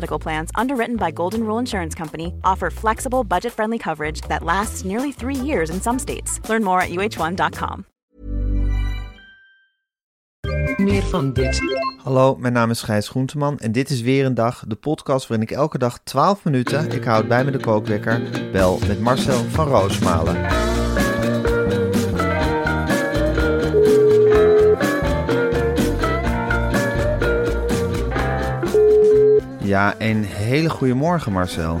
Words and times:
Medical 0.00 0.18
Plans, 0.18 0.50
underwritten 0.56 0.96
by 0.96 1.10
Golden 1.10 1.40
Rule 1.40 1.58
Insurance 1.58 1.94
Company, 1.94 2.32
offer 2.42 2.70
flexible, 2.70 3.22
budget 3.24 3.52
friendly 3.52 3.78
coverage 3.78 4.20
that 4.28 4.42
lasts 4.42 4.82
nearly 4.82 5.12
three 5.12 5.34
years 5.34 5.68
in 5.70 5.80
some 5.80 5.98
states. 5.98 6.40
Learn 6.48 6.62
more 6.62 6.80
at 6.80 6.88
uh1.com. 6.88 7.84
Meer 10.76 11.02
van 11.02 11.32
dit. 11.32 11.60
Hallo, 12.02 12.36
mijn 12.36 12.52
naam 12.52 12.70
is 12.70 12.82
Gijs 12.82 13.08
Groenteman 13.08 13.58
en 13.58 13.72
dit 13.72 13.90
is 13.90 14.00
weer 14.00 14.24
een 14.24 14.34
dag, 14.34 14.64
de 14.66 14.74
podcast 14.74 15.26
waarin 15.28 15.46
ik 15.46 15.56
elke 15.56 15.78
dag 15.78 15.98
12 16.04 16.44
minuten, 16.44 16.90
ik 16.90 17.04
houd 17.04 17.28
bij 17.28 17.44
me 17.44 17.50
de 17.50 17.58
kookwekker, 17.58 18.20
bel 18.52 18.78
met 18.86 19.00
Marcel 19.00 19.44
van 19.44 19.68
Roosmalen. 19.68 20.69
Ja, 29.70 29.94
een 29.98 30.24
hele 30.24 30.70
goede 30.70 30.94
morgen 30.94 31.32
Marcel. 31.32 31.80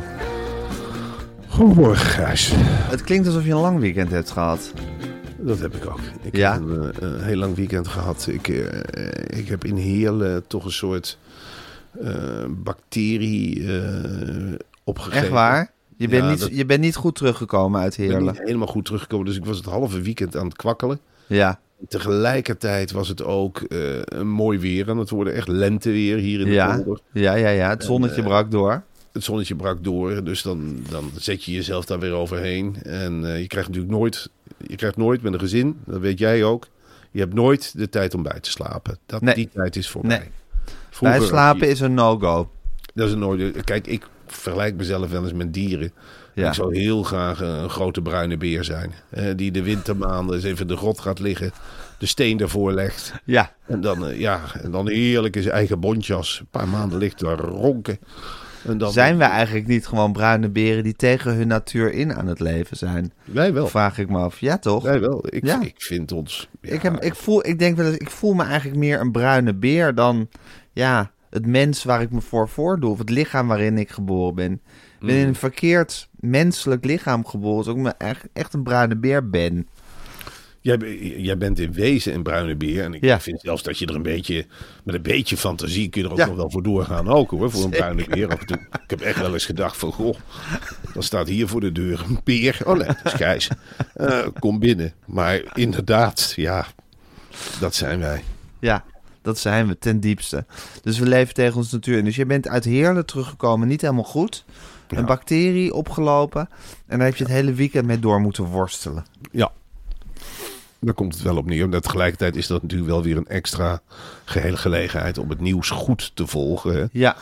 Goedemorgen, 1.48 2.06
Gijs. 2.06 2.52
Het 2.54 3.02
klinkt 3.02 3.26
alsof 3.26 3.44
je 3.44 3.50
een 3.50 3.56
lang 3.60 3.78
weekend 3.78 4.10
hebt 4.10 4.30
gehad. 4.30 4.72
Dat 5.38 5.58
heb 5.58 5.74
ik 5.74 5.86
ook. 5.90 6.00
Ik 6.22 6.36
Ja? 6.36 6.52
heb 6.52 6.62
een, 6.62 6.92
eh, 6.92 7.00
een 7.00 7.22
heel 7.22 7.36
lang 7.36 7.54
weekend 7.54 7.88
gehad. 7.88 8.26
Ik, 8.30 8.48
eh, 8.48 9.38
ik 9.38 9.48
heb 9.48 9.64
in 9.64 9.76
Heerlen 9.76 10.46
toch 10.46 10.64
een 10.64 10.72
soort 10.72 11.18
eh, 12.00 12.44
bacterie 12.48 13.68
opgegeten. 14.84 15.22
Echt 15.22 15.30
waar? 15.30 15.70
Je 15.96 16.08
bent, 16.08 16.22
Ja, 16.24 16.30
niet, 16.30 16.40
dat- 16.40 16.56
je 16.56 16.66
bent 16.66 16.80
niet 16.80 16.96
goed 16.96 17.14
teruggekomen 17.14 17.80
uit 17.80 17.92
Ik 17.92 17.98
ben 17.98 18.06
Heerlen. 18.16 18.32
niet 18.32 18.42
helemaal 18.42 18.66
goed 18.66 18.84
teruggekomen, 18.84 19.26
dus 19.26 19.36
ik 19.36 19.44
was 19.44 19.56
het 19.56 19.66
halve 19.66 20.00
weekend 20.00 20.36
aan 20.36 20.44
het 20.46 20.56
kwakkelen. 20.56 21.00
Ja, 21.26 21.60
Tegelijkertijd 21.88 22.90
was 22.90 23.08
het 23.08 23.24
ook 23.24 23.60
eh, 23.60 23.78
een 24.04 24.28
mooi 24.28 24.58
weer 24.58 24.90
aan 24.90 24.98
het 24.98 25.10
worden. 25.10 25.34
Echt 25.34 25.48
lenteweer 25.48 26.16
hier 26.16 26.40
in 26.40 26.44
de 26.46 26.52
ja, 26.52 26.76
polder. 26.76 27.00
ja, 27.12 27.34
ja, 27.34 27.48
ja. 27.48 27.68
Het 27.68 27.84
zonnetje 27.84 28.20
eh, 28.20 28.26
brak 28.26 28.50
door. 28.50 28.82
Het 29.12 29.24
zonnetje 29.24 29.56
brak 29.56 29.84
door, 29.84 30.24
dus 30.24 30.42
dan, 30.42 30.76
dan 30.90 31.10
zet 31.16 31.44
je 31.44 31.52
jezelf 31.52 31.84
daar 31.84 31.98
weer 31.98 32.12
overheen. 32.12 32.76
En 32.82 33.24
eh, 33.32 33.40
je 33.40 33.46
krijgt 33.46 33.68
natuurlijk 33.68 33.94
nooit, 33.94 34.30
je 34.66 34.76
krijgt 34.76 34.96
nooit 34.96 35.22
met 35.22 35.32
een 35.32 35.38
gezin, 35.38 35.78
dat 35.84 36.00
weet 36.00 36.18
jij 36.18 36.44
ook. 36.44 36.66
Je 37.10 37.20
hebt 37.20 37.34
nooit 37.34 37.78
de 37.78 37.88
tijd 37.88 38.14
om 38.14 38.22
bij 38.22 38.40
te 38.40 38.50
slapen. 38.50 38.98
Dat, 39.06 39.20
Nee. 39.20 39.34
Die 39.34 39.48
tijd 39.54 39.76
is 39.76 39.88
voorbij. 39.88 40.18
Nee. 40.18 40.28
Vroeger 40.90 41.18
had 41.18 41.28
Bijslapen 41.28 41.66
je- 41.66 41.72
is 41.72 41.80
een 41.80 41.94
no-go. 41.94 42.50
Dat 42.94 43.06
is 43.06 43.12
een 43.12 43.18
nooit. 43.18 43.64
Kijk, 43.64 43.86
ik 43.86 44.06
vergelijk 44.26 44.76
mezelf 44.76 45.10
wel 45.10 45.22
eens 45.22 45.32
met 45.32 45.54
dieren. 45.54 45.92
Ja. 46.40 46.48
Ik 46.48 46.54
zou 46.54 46.76
heel 46.78 47.02
graag 47.02 47.40
een, 47.40 47.48
een 47.62 47.70
grote 47.70 48.02
bruine 48.02 48.36
beer 48.36 48.64
zijn. 48.64 48.92
eh, 49.10 49.24
die 49.36 49.50
de 49.50 49.62
wintermaanden 49.62 50.34
eens 50.34 50.44
even 50.44 50.66
de 50.68 50.76
grot 50.76 51.00
gaat 51.00 51.18
liggen. 51.18 51.52
De 51.98 52.06
steen 52.06 52.40
ervoor 52.40 52.72
legt. 52.72 53.12
Ja, 53.24 53.52
En 53.66 53.80
dan, 53.80 54.06
eh, 54.06 54.18
ja, 54.20 54.40
en 54.62 54.70
dan 54.70 54.88
heerlijk 54.88 55.36
in 55.36 55.42
zijn 55.42 55.54
eigen 55.54 55.80
bontjas. 55.80 56.38
Een 56.40 56.46
paar 56.50 56.68
maanden 56.68 56.98
ligt 56.98 57.18
daar 57.20 57.38
ronken. 57.38 57.98
En 58.66 58.78
dan, 58.78 58.92
zijn 58.92 59.16
wij 59.18 59.28
eigenlijk 59.28 59.66
niet 59.66 59.86
gewoon 59.86 60.12
bruine 60.12 60.48
beren 60.48 60.82
die 60.84 60.94
tegen 60.96 61.34
hun 61.34 61.46
natuur 61.48 61.92
in 61.92 62.14
aan 62.14 62.26
het 62.26 62.40
leven 62.40 62.76
zijn? 62.76 63.12
Wij 63.24 63.52
wel. 63.52 63.66
Vraag 63.66 63.98
ik 63.98 64.08
me 64.10 64.18
af. 64.18 64.40
Ja, 64.40 64.58
toch? 64.58 64.82
Wij 64.82 65.00
wel. 65.00 65.24
Ik, 65.28 65.44
Ja. 65.46 65.60
ik 65.62 65.74
vind 65.82 66.12
ons... 66.12 66.48
ja, 66.60 66.72
Ik, 66.72 66.82
heb, 66.82 67.00
ik, 67.02 67.14
voel, 67.14 67.46
ik 67.46 67.58
denk 67.58 67.76
wel 67.76 67.86
eens, 67.86 67.96
ik 67.96 68.10
voel 68.10 68.32
me 68.34 68.44
eigenlijk 68.44 68.78
meer 68.78 69.00
een 69.00 69.12
bruine 69.12 69.54
beer 69.54 69.94
dan 69.94 70.28
ja, 70.72 71.10
het 71.30 71.46
mens 71.46 71.84
waar 71.84 72.00
ik 72.02 72.10
me 72.10 72.20
voor 72.20 72.48
voordoe. 72.48 72.90
Of 72.90 72.98
het 72.98 73.10
lichaam 73.10 73.46
waarin 73.48 73.78
ik 73.78 73.90
geboren 73.90 74.34
ben. 74.34 74.52
Ik 75.00 75.06
ben 75.06 75.16
in 75.16 75.26
een 75.28 75.34
verkeerd 75.34 76.08
menselijk 76.20 76.84
lichaam 76.84 77.26
geboren. 77.26 77.64
Dus 77.64 77.74
ik 77.74 77.80
me 77.80 77.94
echt, 77.98 78.24
echt 78.32 78.54
een 78.54 78.62
bruine 78.62 78.96
beer 78.96 79.30
ben. 79.30 79.68
Jij, 80.62 80.76
jij 81.16 81.38
bent 81.38 81.58
in 81.58 81.72
wezen 81.72 82.14
een 82.14 82.22
bruine 82.22 82.56
beer. 82.56 82.84
En 82.84 82.94
ik 82.94 83.04
Ja. 83.04 83.20
vind 83.20 83.40
zelfs 83.40 83.62
dat 83.62 83.78
je 83.78 83.86
er 83.86 83.94
een 83.94 84.02
beetje... 84.02 84.46
Met 84.84 84.94
een 84.94 85.02
beetje 85.02 85.36
fantasie 85.36 85.88
kun 85.88 86.00
je 86.00 86.06
er 86.06 86.12
ook 86.12 86.18
Ja. 86.20 86.26
nog 86.26 86.36
wel 86.36 86.50
voor 86.50 86.62
doorgaan 86.62 87.08
ook 87.08 87.30
hoor. 87.30 87.50
Voor 87.50 87.64
een 87.64 87.70
bruine 87.70 88.04
beer. 88.08 88.28
Af 88.28 88.40
en 88.40 88.46
toe. 88.46 88.56
Ik 88.56 88.90
heb 88.90 89.00
echt 89.00 89.18
wel 89.18 89.32
eens 89.32 89.44
gedacht 89.46 89.76
van... 89.76 89.92
Goh, 89.92 90.14
dan 90.94 91.02
staat 91.02 91.28
hier 91.28 91.48
voor 91.48 91.60
de 91.60 91.72
deur 91.72 92.04
een 92.08 92.20
beer. 92.24 92.58
Oh 92.64 92.76
nee, 92.76 92.86
dat 92.86 92.96
is 93.04 93.12
Gijs. 93.12 93.48
Eh, 93.94 94.26
kom 94.38 94.58
binnen. 94.58 94.92
Maar 95.06 95.42
inderdaad, 95.54 96.32
ja... 96.36 96.66
Dat 97.60 97.74
zijn 97.74 98.00
wij. 98.00 98.22
Ja, 98.58 98.84
dat 99.22 99.38
zijn 99.38 99.66
we 99.68 99.78
ten 99.78 100.00
diepste. 100.00 100.44
Dus 100.82 100.98
we 100.98 101.06
leven 101.06 101.34
tegen 101.34 101.56
ons 101.56 101.72
natuur 101.72 101.98
in. 101.98 102.04
Dus 102.04 102.16
je 102.16 102.26
bent 102.26 102.48
uit 102.48 102.64
Heerlen 102.64 103.06
teruggekomen, 103.06 103.68
niet 103.68 103.80
helemaal 103.80 104.04
goed. 104.04 104.44
Een 104.98 105.06
bacterie 105.06 105.74
opgelopen. 105.74 106.48
En 106.86 106.98
daar 106.98 107.06
heb 107.06 107.16
je 107.16 107.24
het 107.24 107.32
hele 107.32 107.52
weekend 107.52 107.86
mee 107.86 107.98
door 107.98 108.20
moeten 108.20 108.44
worstelen. 108.44 109.04
Ja. 109.32 109.52
Daar 110.78 110.94
komt 110.94 111.14
het 111.14 111.22
wel 111.22 111.36
op 111.36 111.46
neer. 111.46 111.72
En 111.72 111.80
tegelijkertijd 111.82 112.36
is 112.36 112.46
dat 112.46 112.62
natuurlijk 112.62 112.90
wel 112.90 113.02
weer 113.02 113.16
een 113.16 113.28
extra 113.28 113.80
gehele 114.24 114.56
gelegenheid 114.56 115.18
om 115.18 115.28
het 115.28 115.40
nieuws 115.40 115.70
goed 115.70 116.10
te 116.14 116.26
volgen. 116.26 116.74
hè. 116.74 116.84
Ja, 116.92 117.16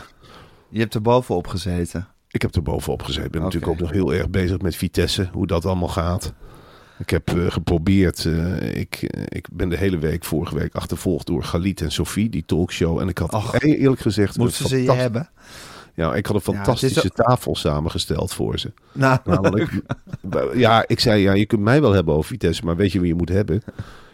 je 0.69 0.81
hebt 0.81 0.95
er 0.95 1.03
bovenop 1.03 1.47
gezeten. 1.47 2.09
Ik 2.31 2.43
heb 2.43 2.55
er 2.55 2.62
bovenop 2.62 3.03
gezeten. 3.03 3.27
Ik 3.27 3.33
ben 3.33 3.43
natuurlijk 3.43 3.73
ook 3.73 3.79
nog 3.79 3.91
heel 3.91 4.15
erg 4.15 4.31
bezig 4.31 4.61
met 4.61 4.77
Vitesse, 4.77 5.29
hoe 5.33 5.47
dat 5.47 5.65
allemaal 5.65 5.89
gaat. 5.89 6.33
Ik 6.99 7.11
heb 7.11 7.29
eh, 7.29 7.50
geprobeerd, 7.50 8.25
eh, 8.25 8.77
ik, 8.77 8.95
eh, 8.95 9.23
ik 9.29 9.49
ben 9.53 9.69
de 9.69 9.77
hele 9.77 9.99
week, 9.99 10.25
vorige 10.25 10.55
week, 10.55 10.75
achtervolgd 10.75 11.27
door 11.27 11.45
Galit 11.45 11.81
en 11.81 11.93
Sophie, 11.93 12.29
die 12.29 12.45
talkshow. 12.47 12.99
En 12.99 13.09
ik 13.09 13.19
had 13.19 13.62
eerlijk 13.62 14.00
gezegd... 14.00 14.37
Moesten 14.37 14.69
ze 14.69 14.83
je 14.83 14.93
hebben? 14.93 15.31
Ja, 15.99 16.15
ik 16.15 16.27
had 16.27 16.37
een 16.37 16.43
Ja, 16.45 16.53
fantastische 16.53 17.05
ook- 17.05 17.15
tafel 17.27 17.57
samengesteld 17.57 18.35
voor 18.35 18.59
ze. 18.59 18.73
Nou, 18.93 19.19
Namelijk, 19.25 19.81
ja, 20.55 20.85
ik 20.87 21.01
zei, 21.01 21.23
ja, 21.23 21.33
je 21.33 21.47
kunt 21.47 21.61
mij 21.63 21.81
wel 21.81 21.93
hebben 21.93 22.15
over 22.15 22.29
Vitesse, 22.29 22.65
maar 22.65 22.77
weet 22.77 22.93
je 22.93 22.99
wie 23.01 23.09
je 23.09 23.15
moet 23.15 23.29
hebben? 23.29 23.63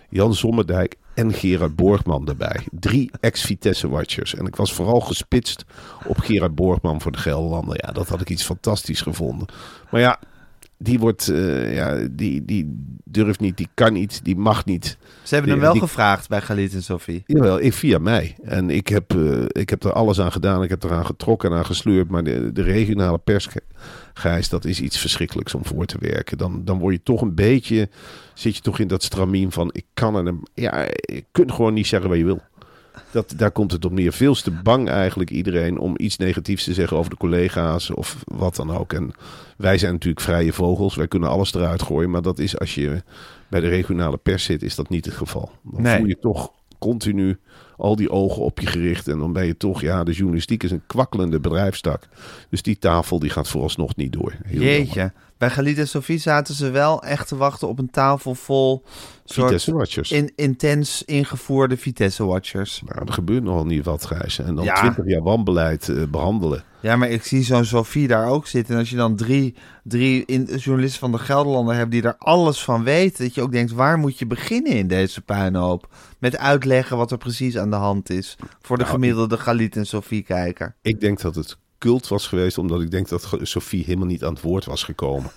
Jan 0.08 0.34
Sommerdijk 0.34 0.96
en 1.14 1.32
Gerard 1.32 1.76
Borgman 1.76 2.28
erbij. 2.28 2.60
Drie 2.72 3.10
ex-Vitesse-watchers. 3.20 4.34
En 4.34 4.46
ik 4.46 4.56
was 4.56 4.72
vooral 4.72 5.00
gespitst 5.00 5.64
op 6.06 6.18
Gerard 6.18 6.54
Borgman 6.54 7.00
voor 7.00 7.12
de 7.12 7.18
Gelderlander. 7.18 7.76
Ja, 7.86 7.92
dat 7.92 8.08
had 8.08 8.20
ik 8.20 8.30
iets 8.30 8.44
fantastisch 8.44 9.00
gevonden. 9.00 9.46
Maar 9.90 10.00
ja, 10.00 10.18
die 10.78 10.98
wordt, 10.98 11.28
eh, 11.28 11.74
ja, 11.74 12.08
die, 12.10 12.44
die 12.44 12.84
durft 13.04 13.40
niet, 13.40 13.56
die 13.56 13.68
kan 13.74 13.92
niet, 13.92 14.20
die 14.24 14.36
mag 14.36 14.64
niet. 14.64 14.96
ze 15.22 15.34
hebben 15.34 15.52
hem 15.52 15.60
wel 15.60 15.72
die- 15.72 15.80
gevraagd 15.82 16.28
bij 16.28 16.40
Galit 16.40 16.74
en 16.74 16.82
Sophie. 16.82 17.22
Jawel, 17.26 17.60
ik 17.60 17.72
via 17.72 17.98
mij. 17.98 18.36
En 18.42 18.70
ik 18.70 18.88
heb, 18.88 19.14
eh, 19.14 19.42
ik 19.48 19.70
heb 19.70 19.84
er 19.84 19.92
alles 19.92 20.20
aan 20.20 20.32
gedaan. 20.32 20.62
Ik 20.62 20.70
heb 20.70 20.82
eraan 20.82 21.06
getrokken 21.06 21.50
en 21.50 21.56
aan 21.56 21.66
gesleurd. 21.66 22.08
Maar 22.10 22.24
de, 22.24 22.52
de 22.52 22.62
regionale 22.62 23.18
pers, 23.18 23.48
Gijs, 24.14 24.48
dat 24.48 24.64
is 24.64 24.80
iets 24.80 24.98
verschrikkelijks 24.98 25.54
om 25.54 25.64
voor 25.64 25.86
te 25.86 25.96
werken. 26.00 26.38
Dan, 26.38 26.64
dan 26.64 26.78
word 26.78 26.94
je 26.94 27.02
toch 27.02 27.20
een 27.20 27.34
beetje, 27.34 27.88
zit 28.34 28.56
je 28.56 28.62
toch 28.62 28.78
in 28.78 28.88
dat 28.88 29.02
stramien 29.02 29.52
van, 29.52 29.70
ik 29.72 29.84
kan 29.94 30.26
er, 30.26 30.34
ja, 30.54 30.80
je 31.00 31.24
kunt 31.32 31.52
gewoon 31.52 31.74
niet 31.74 31.86
zeggen 31.86 32.08
wat 32.08 32.18
je 32.18 32.24
wil. 32.24 32.40
Dat, 33.10 33.34
daar 33.36 33.50
komt 33.50 33.72
het 33.72 33.84
op 33.84 33.92
neer. 33.92 34.12
Veel 34.12 34.34
te 34.34 34.50
bang 34.50 34.88
eigenlijk 34.88 35.30
iedereen 35.30 35.78
om 35.78 35.94
iets 35.96 36.16
negatiefs 36.16 36.64
te 36.64 36.74
zeggen 36.74 36.96
over 36.96 37.10
de 37.10 37.16
collega's 37.16 37.90
of 37.90 38.22
wat 38.24 38.56
dan 38.56 38.70
ook. 38.76 38.92
En 38.92 39.10
wij 39.56 39.78
zijn 39.78 39.92
natuurlijk 39.92 40.24
vrije 40.24 40.52
vogels. 40.52 40.94
Wij 40.94 41.08
kunnen 41.08 41.28
alles 41.28 41.54
eruit 41.54 41.82
gooien. 41.82 42.10
Maar 42.10 42.22
dat 42.22 42.38
is 42.38 42.58
als 42.58 42.74
je 42.74 43.02
bij 43.48 43.60
de 43.60 43.68
regionale 43.68 44.16
pers 44.16 44.44
zit, 44.44 44.62
is 44.62 44.74
dat 44.74 44.88
niet 44.88 45.04
het 45.04 45.14
geval. 45.14 45.50
Dan 45.62 45.82
Nee. 45.82 45.96
voel 45.96 46.06
je 46.06 46.18
toch 46.18 46.50
continu 46.78 47.38
al 47.76 47.96
die 47.96 48.10
ogen 48.10 48.42
op 48.42 48.60
je 48.60 48.66
gericht. 48.66 49.08
En 49.08 49.18
dan 49.18 49.32
ben 49.32 49.46
je 49.46 49.56
toch, 49.56 49.80
ja, 49.80 50.04
de 50.04 50.12
journalistiek 50.12 50.62
is 50.62 50.70
een 50.70 50.82
kwakkelende 50.86 51.40
bedrijfstak. 51.40 52.08
Dus 52.50 52.62
die 52.62 52.78
tafel 52.78 53.18
die 53.18 53.30
gaat 53.30 53.48
vooralsnog 53.48 53.96
niet 53.96 54.12
door. 54.12 54.34
Heel 54.44 54.60
jammer. 54.86 55.12
Bij 55.44 55.52
Galit 55.52 55.78
en 55.78 55.88
Sophie 55.88 56.18
zaten 56.18 56.54
ze 56.54 56.70
wel 56.70 57.02
echt 57.02 57.28
te 57.28 57.36
wachten 57.36 57.68
op 57.68 57.78
een 57.78 57.90
tafel 57.90 58.34
vol 58.34 58.82
soort 59.24 59.46
Vitesse 59.46 59.74
Watchers. 59.74 60.12
in, 60.12 60.32
intens 60.36 61.02
ingevoerde 61.04 61.76
Vitesse-watchers. 61.76 62.82
Nou, 62.86 63.06
er 63.06 63.12
gebeurt 63.12 63.42
nogal 63.42 63.66
niet 63.66 63.84
wat, 63.84 64.04
Gijs. 64.04 64.38
En 64.38 64.54
dan 64.54 64.64
Ja. 64.64 64.74
20 64.74 65.06
jaar 65.06 65.22
wanbeleid 65.22 65.88
eh, 65.88 66.02
behandelen. 66.10 66.64
Ja, 66.80 66.96
maar 66.96 67.08
ik 67.08 67.24
zie 67.24 67.42
zo'n 67.42 67.64
Sophie 67.64 68.08
daar 68.08 68.28
ook 68.28 68.46
zitten. 68.46 68.74
En 68.74 68.80
als 68.80 68.90
je 68.90 68.96
dan 68.96 69.16
drie, 69.16 69.54
drie 69.82 70.24
in, 70.26 70.44
journalisten 70.56 71.00
van 71.00 71.12
de 71.12 71.18
Gelderlander 71.18 71.74
hebt 71.74 71.90
die 71.90 72.02
daar 72.02 72.16
alles 72.18 72.64
van 72.64 72.84
weten. 72.84 73.24
Dat 73.24 73.34
je 73.34 73.42
ook 73.42 73.52
denkt, 73.52 73.72
waar 73.72 73.98
moet 73.98 74.18
je 74.18 74.26
beginnen 74.26 74.72
in 74.72 74.86
deze 74.86 75.20
puinhoop? 75.20 75.88
Met 76.18 76.38
uitleggen 76.38 76.96
wat 76.96 77.10
er 77.10 77.18
precies 77.18 77.58
aan 77.58 77.70
de 77.70 77.76
hand 77.76 78.10
is. 78.10 78.36
Voor 78.60 78.76
de 78.76 78.82
Nou, 78.82 78.94
gemiddelde 78.94 79.36
Galit 79.36 79.76
en 79.76 79.86
Sophie-kijker. 79.86 80.74
Ik 80.82 81.00
denk 81.00 81.20
dat 81.20 81.34
het 81.34 81.56
cult 81.84 82.08
was 82.08 82.26
geweest, 82.26 82.58
omdat 82.58 82.80
ik 82.80 82.90
denk 82.90 83.08
dat 83.08 83.28
Sophie 83.42 83.84
helemaal 83.84 84.06
niet 84.06 84.24
aan 84.24 84.32
het 84.32 84.42
woord 84.42 84.64
was 84.64 84.82
gekomen. 84.82 85.30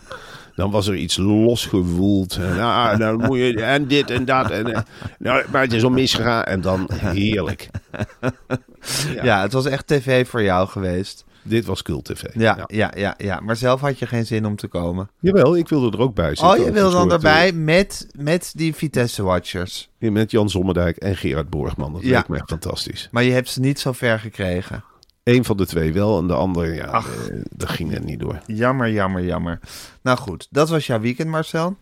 Dan 0.56 0.72
was 0.72 0.88
er 0.88 0.96
iets 0.96 1.18
losgewoeld. 1.18 2.36
En, 2.36 2.60
ah, 2.60 2.98
dan 3.00 3.16
moet 3.22 3.38
je, 3.38 3.62
en 3.62 3.88
dit 3.88 4.10
en 4.10 4.26
dat. 4.26 4.52
En, 4.52 4.74
eh, 4.74 4.82
nou, 5.20 5.46
maar 5.52 5.62
het 5.62 5.74
is 5.74 5.84
al 5.84 5.90
misgegaan. 5.90 6.44
En 6.44 6.62
dan 6.62 6.90
heerlijk. 6.94 7.70
Ja. 9.24 9.42
het 9.42 9.54
was 9.54 9.66
echt 9.66 9.88
tv 9.88 10.28
voor 10.28 10.44
jou 10.44 10.68
geweest. 10.68 11.26
Dit 11.44 11.66
was 11.66 11.82
Cult 11.82 12.06
TV. 12.06 12.24
Ja, 12.34 12.64
ja, 12.68 12.92
ja, 12.96 13.14
ja, 13.18 13.40
Maar 13.40 13.56
zelf 13.56 13.82
had 13.82 14.00
je 14.00 14.06
geen 14.06 14.26
zin 14.26 14.46
om 14.46 14.56
te 14.56 14.68
komen. 14.68 15.10
Jawel, 15.20 15.58
ik 15.58 15.68
wilde 15.68 15.98
er 15.98 16.04
ook 16.04 16.16
bij 16.16 16.28
zitten. 16.28 16.48
Oh, 16.48 16.56
je 16.58 16.64
Als 16.64 16.72
wil 16.74 16.86
een 16.86 16.92
dan 16.92 17.10
daarbij 17.10 17.52
met, 17.52 18.08
met 18.18 18.52
die 18.56 18.76
Vitesse-watchers. 18.76 19.90
met 20.00 20.32
Jan 20.32 20.50
Zommerdijk 20.50 20.98
en 20.98 21.16
Gerard 21.18 21.50
Borgman. 21.50 21.94
Dat 21.94 22.02
Ja. 22.04 22.10
lijkt 22.10 22.28
me 22.28 22.36
echt 22.36 22.50
fantastisch. 22.50 23.08
Maar 23.12 23.24
je 23.24 23.32
hebt 23.32 23.50
ze 23.50 23.60
niet 23.60 23.80
zo 23.80 23.92
ver 23.92 24.20
gekregen. 24.20 24.84
Eén 25.28 25.46
van 25.46 25.58
de 25.58 25.66
twee 25.66 25.94
wel 25.94 26.20
en 26.20 26.28
de 26.28 26.34
andere, 26.34 26.74
ja, 26.74 26.86
Ach. 26.86 27.28
eh, 27.28 27.36
dat 27.50 27.70
ging 27.70 27.94
er 27.94 28.04
niet 28.04 28.20
door. 28.20 28.40
Jammer, 28.46 28.92
jammer, 28.92 29.24
jammer. 29.24 29.60
Nou 30.02 30.18
goed, 30.18 30.48
dat 30.50 30.70
was 30.70 30.88
jouw 30.88 31.00
weekend, 31.00 31.30
Marcel. 31.30 31.76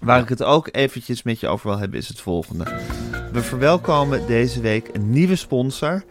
Waar 0.00 0.20
ik 0.20 0.28
het 0.28 0.42
ook 0.42 0.68
eventjes 0.72 1.22
met 1.22 1.40
je 1.40 1.48
over 1.48 1.68
wil 1.68 1.78
hebben, 1.78 1.98
is 1.98 2.08
het 2.08 2.20
volgende. 2.20 2.64
We 3.32 3.42
verwelkomen 3.42 4.26
deze 4.26 4.60
week 4.60 4.88
een 4.92 5.10
nieuwe 5.10 5.36
sponsor. 5.36 6.04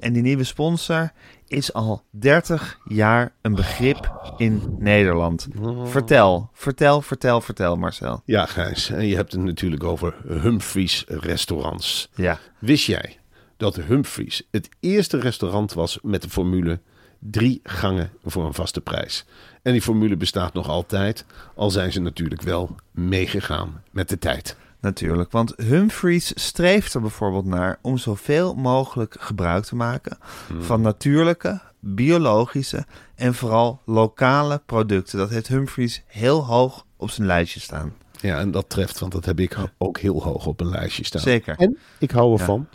En 0.00 0.12
die 0.12 0.22
nieuwe 0.22 0.44
sponsor 0.44 1.12
is 1.46 1.72
al 1.72 2.02
30 2.10 2.78
jaar 2.84 3.32
een 3.42 3.54
begrip 3.54 4.32
in 4.36 4.76
Nederland. 4.78 5.48
Vertel, 5.84 6.50
vertel, 6.52 7.00
vertel, 7.00 7.40
vertel, 7.40 7.76
Marcel. 7.76 8.22
Ja, 8.24 8.46
Gijs, 8.46 8.90
en 8.90 9.06
je 9.06 9.16
hebt 9.16 9.32
het 9.32 9.40
natuurlijk 9.42 9.84
over 9.84 10.14
Humphries 10.26 11.04
restaurants. 11.08 12.08
Ja, 12.14 12.38
Wist 12.58 12.86
jij 12.86 13.18
dat 13.56 13.76
Humphries 13.76 14.42
het 14.50 14.68
eerste 14.80 15.18
restaurant 15.18 15.72
was 15.72 15.98
met 16.02 16.22
de 16.22 16.28
formule 16.28 16.80
drie 17.18 17.60
gangen 17.62 18.10
voor 18.24 18.46
een 18.46 18.54
vaste 18.54 18.80
prijs? 18.80 19.24
En 19.62 19.72
die 19.72 19.82
formule 19.82 20.16
bestaat 20.16 20.54
nog 20.54 20.68
altijd, 20.68 21.24
al 21.54 21.70
zijn 21.70 21.92
ze 21.92 22.00
natuurlijk 22.00 22.42
wel 22.42 22.74
meegegaan 22.90 23.82
met 23.90 24.08
de 24.08 24.18
tijd. 24.18 24.56
natuurlijk. 24.84 25.30
Want 25.30 25.52
Humphries 25.56 26.32
streeft 26.34 26.94
er 26.94 27.00
bijvoorbeeld 27.00 27.44
naar 27.44 27.78
om 27.82 27.98
zoveel 27.98 28.54
mogelijk 28.54 29.16
gebruik 29.18 29.64
te 29.64 29.76
maken 29.76 30.18
van 30.58 30.80
natuurlijke, 30.80 31.60
biologische 31.80 32.84
en 33.14 33.34
vooral 33.34 33.80
lokale 33.84 34.62
producten. 34.66 35.18
Dat 35.18 35.30
heeft 35.30 35.48
Humphries 35.48 36.02
heel 36.06 36.44
hoog 36.44 36.86
op 36.96 37.10
zijn 37.10 37.26
lijstje 37.26 37.60
staan. 37.60 37.92
Ja, 38.20 38.38
en 38.38 38.50
dat 38.50 38.68
treft, 38.68 38.98
want 38.98 39.12
dat 39.12 39.24
heb 39.24 39.40
ik 39.40 39.56
ook 39.78 39.98
heel 39.98 40.22
hoog 40.22 40.46
op 40.46 40.60
een 40.60 40.68
lijstje 40.68 41.04
staan. 41.04 41.20
Zeker. 41.20 41.56
En 41.58 41.78
ik 41.98 42.10
hou 42.10 42.38
ervan 42.38 42.68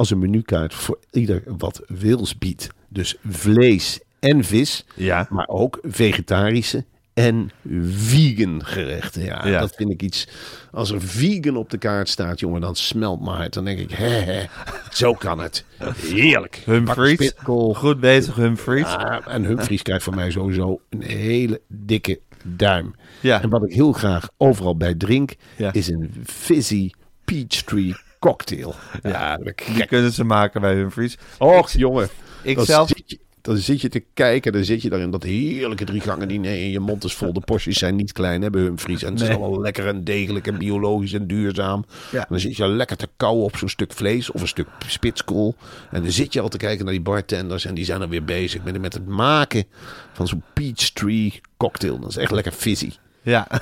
als 0.00 0.10
een 0.10 0.18
menukaart 0.18 0.74
voor 0.74 0.98
ieder 1.10 1.42
wat 1.46 1.82
wils 1.86 2.38
biedt. 2.38 2.68
Dus 2.88 3.16
vlees 3.28 4.00
en 4.20 4.44
vis, 4.44 4.84
Ja. 4.94 5.26
maar 5.30 5.48
ook 5.48 5.78
vegetarische 5.82 6.84
en 7.14 7.50
vegan 7.88 8.64
gerechten. 8.64 9.22
Ja, 9.22 9.46
Ja. 9.46 9.60
dat 9.60 9.74
vind 9.74 9.90
ik 9.90 10.02
iets. 10.02 10.28
Als 10.70 10.90
er 10.90 11.00
vegan 11.02 11.56
op 11.56 11.70
de 11.70 11.78
kaart 11.78 12.08
staat, 12.08 12.40
jongen, 12.40 12.60
dan 12.60 12.76
smelt 12.76 13.20
mijn 13.20 13.36
hart. 13.36 13.52
Dan 13.54 13.64
denk 13.64 13.78
ik, 13.78 13.90
hè, 13.90 14.08
hè, 14.08 14.44
zo 14.90 15.12
kan 15.14 15.38
het. 15.38 15.64
Heerlijk. 15.96 16.62
Humphries. 16.64 17.32
Goed 17.72 18.00
bezig, 18.00 18.34
Humphries. 18.34 18.82
Ja, 18.92 19.26
en 19.26 19.44
Humphries 19.44 19.82
krijgt 19.82 20.04
van 20.04 20.14
mij 20.14 20.30
sowieso 20.30 20.80
een 20.88 21.02
hele 21.02 21.60
dikke 21.68 22.20
duim. 22.44 22.94
Ja. 23.20 23.42
En 23.42 23.48
wat 23.48 23.64
ik 23.64 23.72
heel 23.72 23.92
graag 23.92 24.28
overal 24.36 24.76
bij 24.76 24.94
drink, 24.94 25.34
Ja. 25.56 25.72
is 25.72 25.88
een 25.88 26.10
fizzy 26.24 26.90
Peachtree 27.24 27.94
cocktail. 28.20 28.74
Ja, 29.02 29.36
Die 29.36 29.86
kunnen 29.86 30.12
ze 30.12 30.24
maken 30.24 30.60
bij 30.60 30.74
Humphries. 30.74 31.18
Och, 31.38 31.70
jongen. 31.70 32.08
ik 32.42 32.56
dan, 32.56 32.64
zelf- 32.64 32.88
zit 32.88 33.02
je, 33.10 33.18
dan 33.42 33.56
zit 33.56 33.80
je 33.80 33.88
te 33.88 34.04
kijken, 34.14 34.52
dan 34.52 34.64
zit 34.64 34.82
je 34.82 34.88
daar 34.90 35.00
in 35.00 35.10
dat 35.10 35.22
heerlijke 35.22 35.84
drie 35.84 36.00
gangen 36.00 36.28
diner 36.28 36.50
en 36.50 36.70
je 36.70 36.80
mond 36.80 37.04
is 37.04 37.14
vol. 37.14 37.32
De 37.32 37.40
porties 37.40 37.78
zijn 37.78 37.96
niet 37.96 38.12
klein, 38.12 38.50
bij 38.50 38.60
Humphries. 38.60 39.02
En 39.02 39.12
het 39.12 39.22
is 39.22 39.28
allemaal 39.28 39.60
lekker 39.60 39.86
en 39.86 40.04
degelijk 40.04 40.46
en 40.46 40.58
biologisch 40.58 41.12
en 41.12 41.26
duurzaam. 41.26 41.84
Ja. 42.12 42.18
En 42.20 42.26
dan 42.28 42.40
zit 42.40 42.56
je 42.56 42.68
lekker 42.68 42.96
te 42.96 43.08
kauwen 43.16 43.44
op 43.44 43.56
zo'n 43.56 43.68
stuk 43.68 43.92
vlees 43.92 44.30
of 44.30 44.40
een 44.40 44.48
stuk 44.48 44.68
spitskool. 44.86 45.54
En 45.90 46.02
dan 46.02 46.12
zit 46.12 46.32
je 46.32 46.40
al 46.40 46.48
te 46.48 46.56
kijken 46.56 46.84
naar 46.84 46.94
die 46.94 47.02
bartenders 47.02 47.64
en 47.64 47.74
die 47.74 47.84
zijn 47.84 48.00
er 48.00 48.08
weer 48.08 48.24
bezig 48.24 48.62
met, 48.62 48.80
met 48.80 48.92
het 48.92 49.06
maken 49.06 49.64
van 50.12 50.28
zo'n 50.28 50.42
Peachtree 50.52 51.40
cocktail. 51.56 51.98
Dat 51.98 52.10
is 52.10 52.16
echt 52.16 52.30
lekker 52.32 52.52
fizzy. 52.52 52.90
Ja. 53.22 53.46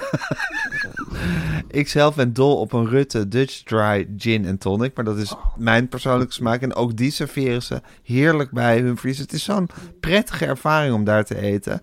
ik 1.71 1.89
zelf 1.89 2.15
ben 2.15 2.33
dol 2.33 2.57
op 2.61 2.73
een 2.73 2.87
Rutte 2.89 3.29
Dutch 3.29 3.63
Dry 3.63 4.09
Gin 4.17 4.45
en 4.45 4.59
Tonic. 4.59 4.95
Maar 4.97 5.05
dat 5.05 5.17
is 5.19 5.35
mijn 5.57 5.89
persoonlijke 5.89 6.33
smaak. 6.33 6.63
En 6.63 6.75
ook 6.75 6.97
die 6.97 7.11
serveren 7.11 7.63
ze 7.63 7.81
heerlijk 8.03 8.51
bij 8.51 8.79
Humphries. 8.79 9.19
Het 9.19 9.33
is 9.33 9.45
zo'n 9.45 9.69
prettige 10.01 10.47
ervaring 10.47 10.95
om 10.95 11.05
daar 11.05 11.25
te 11.25 11.41
eten. 11.41 11.81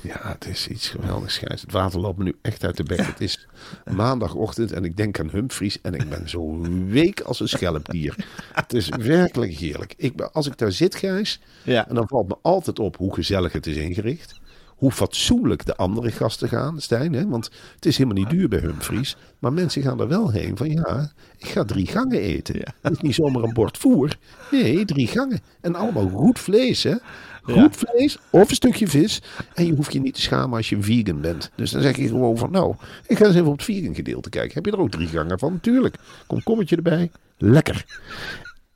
Ja, 0.00 0.18
het 0.22 0.46
is 0.46 0.68
iets 0.68 0.88
geweldigs, 0.88 1.38
Gijs. 1.38 1.60
Het 1.60 1.72
water 1.72 2.00
loopt 2.00 2.18
me 2.18 2.24
nu 2.24 2.34
echt 2.42 2.64
uit 2.64 2.76
de 2.76 2.82
bek. 2.82 2.98
Het 3.06 3.20
is 3.20 3.46
maandagochtend 3.94 4.72
en 4.72 4.84
ik 4.84 4.96
denk 4.96 5.20
aan 5.20 5.30
Humphries 5.30 5.80
en 5.80 5.94
ik 5.94 6.08
ben 6.08 6.28
zo 6.28 6.60
week 6.86 7.20
als 7.20 7.40
een 7.40 7.48
schelpdier. 7.48 8.16
Het 8.52 8.72
is 8.72 8.88
werkelijk 8.88 9.52
heerlijk. 9.52 9.94
Ik, 9.96 10.16
ben- 10.16 10.32
als 10.32 10.46
ik 10.46 10.58
daar 10.58 10.72
zit, 10.72 10.94
Gijs, 10.94 11.40
Ja. 11.64 11.88
en 11.88 11.94
dan 11.94 12.08
valt 12.08 12.28
me 12.28 12.36
altijd 12.42 12.78
op 12.78 12.96
hoe 12.96 13.14
gezellig 13.14 13.52
het 13.52 13.66
is 13.66 13.76
ingericht. 13.76 14.40
Hoe 14.80 14.90
fatsoenlijk 14.90 15.66
de 15.66 15.76
andere 15.76 16.10
gasten 16.10 16.48
gaan, 16.48 16.80
Stijn. 16.80 17.12
Hè? 17.12 17.28
Want 17.28 17.50
het 17.74 17.86
is 17.86 17.96
helemaal 17.96 18.22
niet 18.22 18.30
duur 18.30 18.48
bij 18.48 18.58
Humphries. 18.58 19.16
Maar 19.38 19.52
mensen 19.52 19.82
gaan 19.82 20.00
er 20.00 20.08
wel 20.08 20.30
heen 20.30 20.56
van 20.56 20.70
ja, 20.70 21.12
ik 21.38 21.46
ga 21.46 21.64
drie 21.64 21.86
gangen 21.86 22.20
eten. 22.20 22.74
Het 22.80 22.92
is 22.92 23.00
niet 23.00 23.14
zomaar 23.14 23.42
een 23.42 23.52
bord 23.52 23.78
voer. 23.78 24.16
Nee, 24.50 24.84
drie 24.84 25.06
gangen. 25.06 25.40
En 25.60 25.74
allemaal 25.74 26.08
goed 26.08 26.38
vlees, 26.38 26.82
hè. 26.82 26.94
Goed 27.42 27.76
vlees 27.76 28.18
of 28.30 28.48
een 28.48 28.54
stukje 28.54 28.88
vis. 28.88 29.22
En 29.54 29.66
je 29.66 29.74
hoeft 29.74 29.92
je 29.92 30.00
niet 30.00 30.14
te 30.14 30.20
schamen 30.20 30.56
als 30.56 30.68
je 30.68 30.82
vegan 30.82 31.20
bent. 31.20 31.50
Dus 31.54 31.70
dan 31.70 31.82
zeg 31.82 31.96
je 31.96 32.08
gewoon 32.08 32.38
van 32.38 32.50
nou, 32.50 32.74
ik 33.06 33.16
ga 33.16 33.24
eens 33.24 33.34
even 33.34 33.46
op 33.46 33.52
het 33.52 33.64
vegan 33.64 33.94
gedeelte 33.94 34.28
kijken. 34.28 34.54
Heb 34.54 34.64
je 34.64 34.72
er 34.72 34.80
ook 34.80 34.90
drie 34.90 35.08
gangen 35.08 35.38
van? 35.38 35.60
Tuurlijk. 35.60 35.96
Komkommetje 36.26 36.76
erbij. 36.76 37.10
Lekker. 37.38 37.84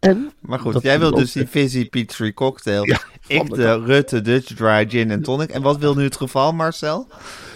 En, 0.04 0.32
Maar 0.40 0.58
goed, 0.58 0.72
dat 0.72 0.82
jij 0.82 0.98
wil 0.98 1.08
loopt- 1.10 1.20
dus 1.20 1.32
die 1.32 1.46
Fizzy 1.46 1.88
Peachtree 1.88 2.34
cocktail. 2.34 2.86
Ja, 2.86 3.00
ik 3.26 3.50
de 3.50 3.56
de 3.56 3.80
Rutte 3.84 4.20
Dutch 4.20 4.54
Dry 4.54 4.88
Gin 4.88 5.10
en 5.10 5.22
Tonic. 5.22 5.50
En 5.50 5.62
wat 5.62 5.78
wil 5.78 5.94
nu 5.94 6.04
het 6.04 6.16
geval, 6.16 6.52
Marcel? 6.52 7.08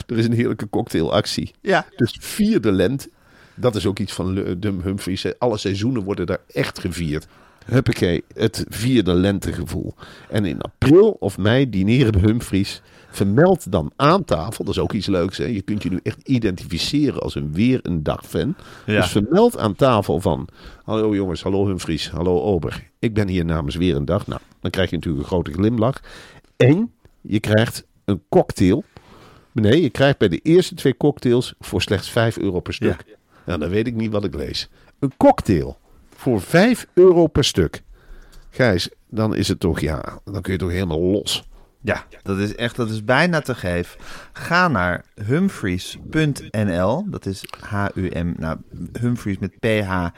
er 0.06 0.19
is 0.19 0.25
een 0.25 0.33
heerlijke 0.33 0.69
cocktailactie. 0.69 1.50
Ja. 1.61 1.87
Dus 1.97 2.17
vierde 2.21 2.73
lente. 2.73 3.09
Dat 3.55 3.77
is 3.77 3.87
ook 3.87 3.99
iets 3.99 4.12
van 4.12 4.55
Dum 4.59 4.81
Humphries. 4.81 5.39
Alle 5.39 5.59
seizoenen 5.59 6.03
worden 6.03 6.27
daar 6.27 6.41
echt 6.49 6.79
gevierd. 6.79 7.27
Huppakee, 7.70 8.25
het 8.35 8.65
vierde 8.69 9.15
lentegevoel. 9.15 9.94
En 10.29 10.44
in 10.44 10.61
april 10.61 11.11
of 11.11 11.38
mei 11.38 11.70
dineren 11.70 12.12
de 12.12 12.19
Humphries. 12.19 12.82
Vermeld 13.11 13.73
dan 13.73 13.93
aan 13.97 14.25
tafel, 14.25 14.65
dat 14.65 14.75
is 14.75 14.81
ook 14.81 14.93
iets 14.93 15.06
leuks. 15.06 15.38
Hè? 15.38 15.44
Je 15.44 15.62
kunt 15.62 15.82
je 15.82 15.91
nu 15.91 16.00
echt 16.03 16.29
identificeren 16.29 17.20
als 17.20 17.35
een 17.35 17.53
weer 17.53 17.81
een 17.82 18.03
dag 18.03 18.26
fan. 18.26 18.55
Ja. 18.87 19.00
Dus 19.00 19.11
vermeld 19.11 19.59
aan 19.59 19.75
tafel 19.75 20.20
van... 20.20 20.49
Hallo 20.85 21.15
jongens, 21.15 21.42
hallo 21.42 21.66
Humphries, 21.66 22.11
hallo 22.11 22.40
Ober. 22.40 22.90
Ik 22.99 23.14
ben 23.14 23.28
hier 23.28 23.45
namens 23.45 23.76
weer 23.76 23.97
een 23.97 24.04
dag. 24.04 24.26
Nou, 24.26 24.40
dan 24.61 24.71
krijg 24.71 24.90
je 24.90 24.97
natuurlijk 24.97 25.23
een 25.23 25.31
grote 25.31 25.52
glimlach. 25.52 26.00
En 26.57 26.92
je 27.21 27.40
krijgt 27.40 27.87
een 28.04 28.23
cocktail 28.28 28.85
Nee, 29.61 29.83
je 29.83 29.90
krijgt 29.90 30.19
bij 30.19 30.28
de 30.28 30.40
eerste 30.42 30.75
twee 30.75 30.97
cocktails 30.97 31.54
voor 31.61 31.83
slechts 31.83 32.11
5 32.11 32.38
euro 32.38 32.61
per 32.61 32.75
stuk. 32.75 33.04
Ja. 33.45 33.57
dan 33.57 33.69
weet 33.69 33.87
ik 33.87 33.95
niet 33.95 34.12
wat 34.12 34.25
ik 34.25 34.35
lees. 34.35 34.69
Een 34.99 35.12
cocktail 35.16 35.78
voor 36.18 36.40
5 36.40 36.87
euro 36.94 37.26
per 37.26 37.44
stuk. 37.44 37.82
Gijs, 38.50 38.90
dan 39.08 39.34
is 39.34 39.48
het 39.48 39.60
toch, 39.60 39.80
ja, 39.80 40.20
dan 40.25 40.42
kun 40.42 40.52
je 40.52 40.58
toch 40.58 40.70
helemaal 40.70 41.00
los. 41.00 41.48
Ja, 41.80 42.04
dat 42.22 42.38
is 42.38 42.54
echt, 42.54 42.76
dat 42.76 42.90
is 42.90 43.04
bijna 43.04 43.40
te 43.40 43.54
geef. 43.54 43.96
Ga 44.32 44.68
naar 44.68 45.04
humphries.nl. 45.25 47.10
Dat 47.10 47.26
is 47.26 47.44
H-U-M, 47.60 48.32
nou, 48.37 48.58
Humphries 49.00 49.38
met 49.38 49.58
P-H-R-Y-S.nl. 49.58 50.08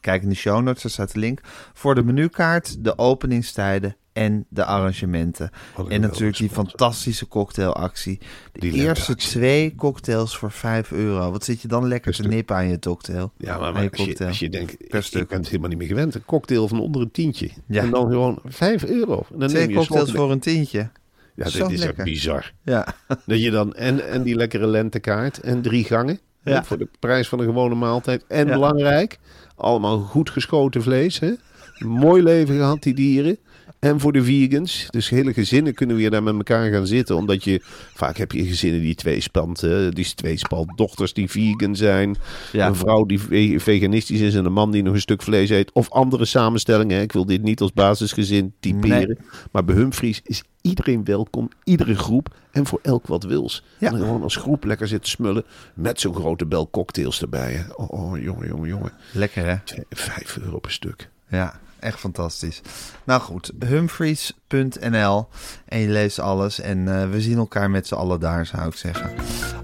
Kijk 0.00 0.22
in 0.22 0.28
de 0.28 0.34
show 0.34 0.62
notes, 0.62 0.82
daar 0.82 0.92
staat 0.92 1.12
de 1.12 1.18
link. 1.18 1.40
Voor 1.72 1.94
de 1.94 2.04
menukaart, 2.04 2.84
de 2.84 2.98
openingstijden 2.98 3.96
en 4.16 4.46
de 4.48 4.64
arrangementen. 4.64 5.50
En 5.88 6.00
natuurlijk 6.00 6.36
die 6.36 6.48
fantastische 6.50 7.28
cocktailactie. 7.28 8.18
De 8.52 8.60
Die 8.60 8.72
eerste 8.72 9.14
twee 9.14 9.74
cocktails 9.74 10.36
voor 10.36 10.50
5 10.50 10.92
euro. 10.92 11.30
Wat 11.30 11.44
zit 11.44 11.62
je 11.62 11.68
dan 11.68 11.88
lekker 11.88 12.12
te 12.12 12.22
nippen 12.22 12.56
aan 12.56 12.68
je 12.68 12.78
cocktail? 12.78 13.32
Ja, 13.38 13.58
maar, 13.58 13.66
Aan 13.66 13.72
maar 13.72 13.82
je 13.82 13.90
als, 13.90 14.04
je, 14.06 14.26
als 14.26 14.38
je 14.38 14.48
denkt, 14.48 14.88
Per 14.88 15.02
stuk. 15.02 15.22
ik 15.22 15.28
ben 15.28 15.38
het 15.38 15.46
helemaal 15.46 15.68
niet 15.68 15.78
meer 15.78 15.88
gewend. 15.88 16.14
Een 16.14 16.24
cocktail 16.24 16.68
van 16.68 16.80
onder 16.80 17.00
een 17.00 17.10
tientje. 17.10 17.50
Ja. 17.66 17.82
En 17.82 17.90
dan 17.90 18.10
gewoon 18.10 18.38
5 18.44 18.84
euro. 18.84 19.26
En 19.32 19.38
dan 19.38 19.48
Twee 19.48 19.60
neem 19.66 19.70
je 19.70 19.76
cocktails 19.76 20.12
voor 20.12 20.30
een 20.30 20.40
tientje. 20.40 20.90
Ja, 21.34 21.48
Zo 21.48 21.68
dit 21.68 21.78
is 21.78 21.84
echt 21.84 22.04
bizar. 22.04 22.52
Ja, 22.62 22.86
Dat 23.26 23.42
je 23.42 23.50
dan 23.50 23.74
en, 23.74 24.08
en 24.08 24.22
die 24.22 24.34
lekkere 24.36 24.66
lentekaart 24.66 25.40
en 25.40 25.62
drie 25.62 25.84
gangen. 25.84 26.18
Ja. 26.42 26.64
Voor 26.64 26.78
de 26.78 26.88
prijs 26.98 27.28
van 27.28 27.38
een 27.38 27.44
gewone 27.44 27.74
maaltijd. 27.74 28.24
En 28.28 28.46
Ja. 28.46 28.52
belangrijk, 28.52 29.18
allemaal 29.56 29.98
goed 29.98 30.30
geschoten 30.30 30.82
vlees. 30.82 31.18
Hè? 31.18 31.32
Mooi 31.78 32.22
leven 32.22 32.56
gehad, 32.56 32.82
die 32.82 32.94
dieren. 32.94 33.38
En 33.78 34.00
voor 34.00 34.12
de 34.12 34.24
vegans. 34.24 34.86
Dus 34.90 35.08
hele 35.08 35.32
gezinnen 35.32 35.74
kunnen 35.74 35.96
weer 35.96 36.10
daar 36.10 36.22
met 36.22 36.34
elkaar 36.34 36.70
gaan 36.72 36.86
zitten. 36.86 37.16
Omdat 37.16 37.44
je, 37.44 37.60
vaak 37.94 38.16
heb 38.16 38.32
je 38.32 38.44
gezinnen 38.46 38.80
die 38.80 38.94
tweespalt, 38.94 39.62
eh, 39.62 39.88
die 39.90 40.14
tweespalt 40.14 40.72
dochters 40.76 41.12
die 41.12 41.30
vegan 41.30 41.76
zijn. 41.76 42.16
Ja. 42.52 42.66
Een 42.66 42.74
vrouw 42.76 43.04
die 43.04 43.20
ve- 43.20 43.54
veganistisch 43.58 44.20
is 44.20 44.34
en 44.34 44.44
een 44.44 44.52
man 44.52 44.70
die 44.70 44.82
nog 44.82 44.94
een 44.94 45.00
stuk 45.00 45.22
vlees 45.22 45.50
eet. 45.50 45.72
Of 45.72 45.90
andere 45.90 46.24
samenstellingen. 46.24 47.00
Ik 47.02 47.12
wil 47.12 47.26
dit 47.26 47.42
niet 47.42 47.60
als 47.60 47.72
basisgezin 47.72 48.54
typeren. 48.60 49.18
Maar 49.52 49.64
bij 49.64 49.74
Humphries 49.74 50.20
is 50.24 50.42
iedereen 50.60 51.04
welkom. 51.04 51.48
Iedere 51.64 51.94
groep. 51.94 52.34
En 52.52 52.66
voor 52.66 52.78
elk 52.82 53.06
wat 53.06 53.24
wils. 53.24 53.64
Ja. 53.78 53.90
En 53.92 53.98
gewoon 53.98 54.22
als 54.22 54.36
groep 54.36 54.64
lekker 54.64 54.88
zitten 54.88 55.10
smullen. 55.10 55.44
Met 55.74 56.00
zo'n 56.00 56.14
grote 56.14 56.46
bel 56.46 56.70
cocktails 56.70 57.20
erbij. 57.20 57.52
Hè. 57.52 57.72
Oh, 57.74 57.90
oh, 58.12 58.22
jongen, 58.22 58.46
jongen, 58.48 58.68
jongen. 58.68 58.92
Lekker 59.12 59.46
hè? 59.46 59.56
Twee- 59.64 59.84
Vijf 59.90 60.38
euro 60.42 60.58
per 60.58 60.70
stuk. 60.72 61.08
Ja, 61.28 61.60
echt 61.78 61.98
fantastisch. 61.98 62.60
Nou 63.04 63.20
goed, 63.20 63.52
humphries.nl 63.66 65.28
en 65.64 65.78
je 65.78 65.88
leest 65.88 66.18
alles 66.18 66.60
en 66.60 67.00
eh, 67.00 67.10
we 67.10 67.20
zien 67.20 67.38
elkaar 67.38 67.70
met 67.70 67.86
z'n 67.86 67.94
allen 67.94 68.20
daar, 68.20 68.46
zou 68.46 68.66
ik 68.66 68.74
zeggen. 68.74 69.10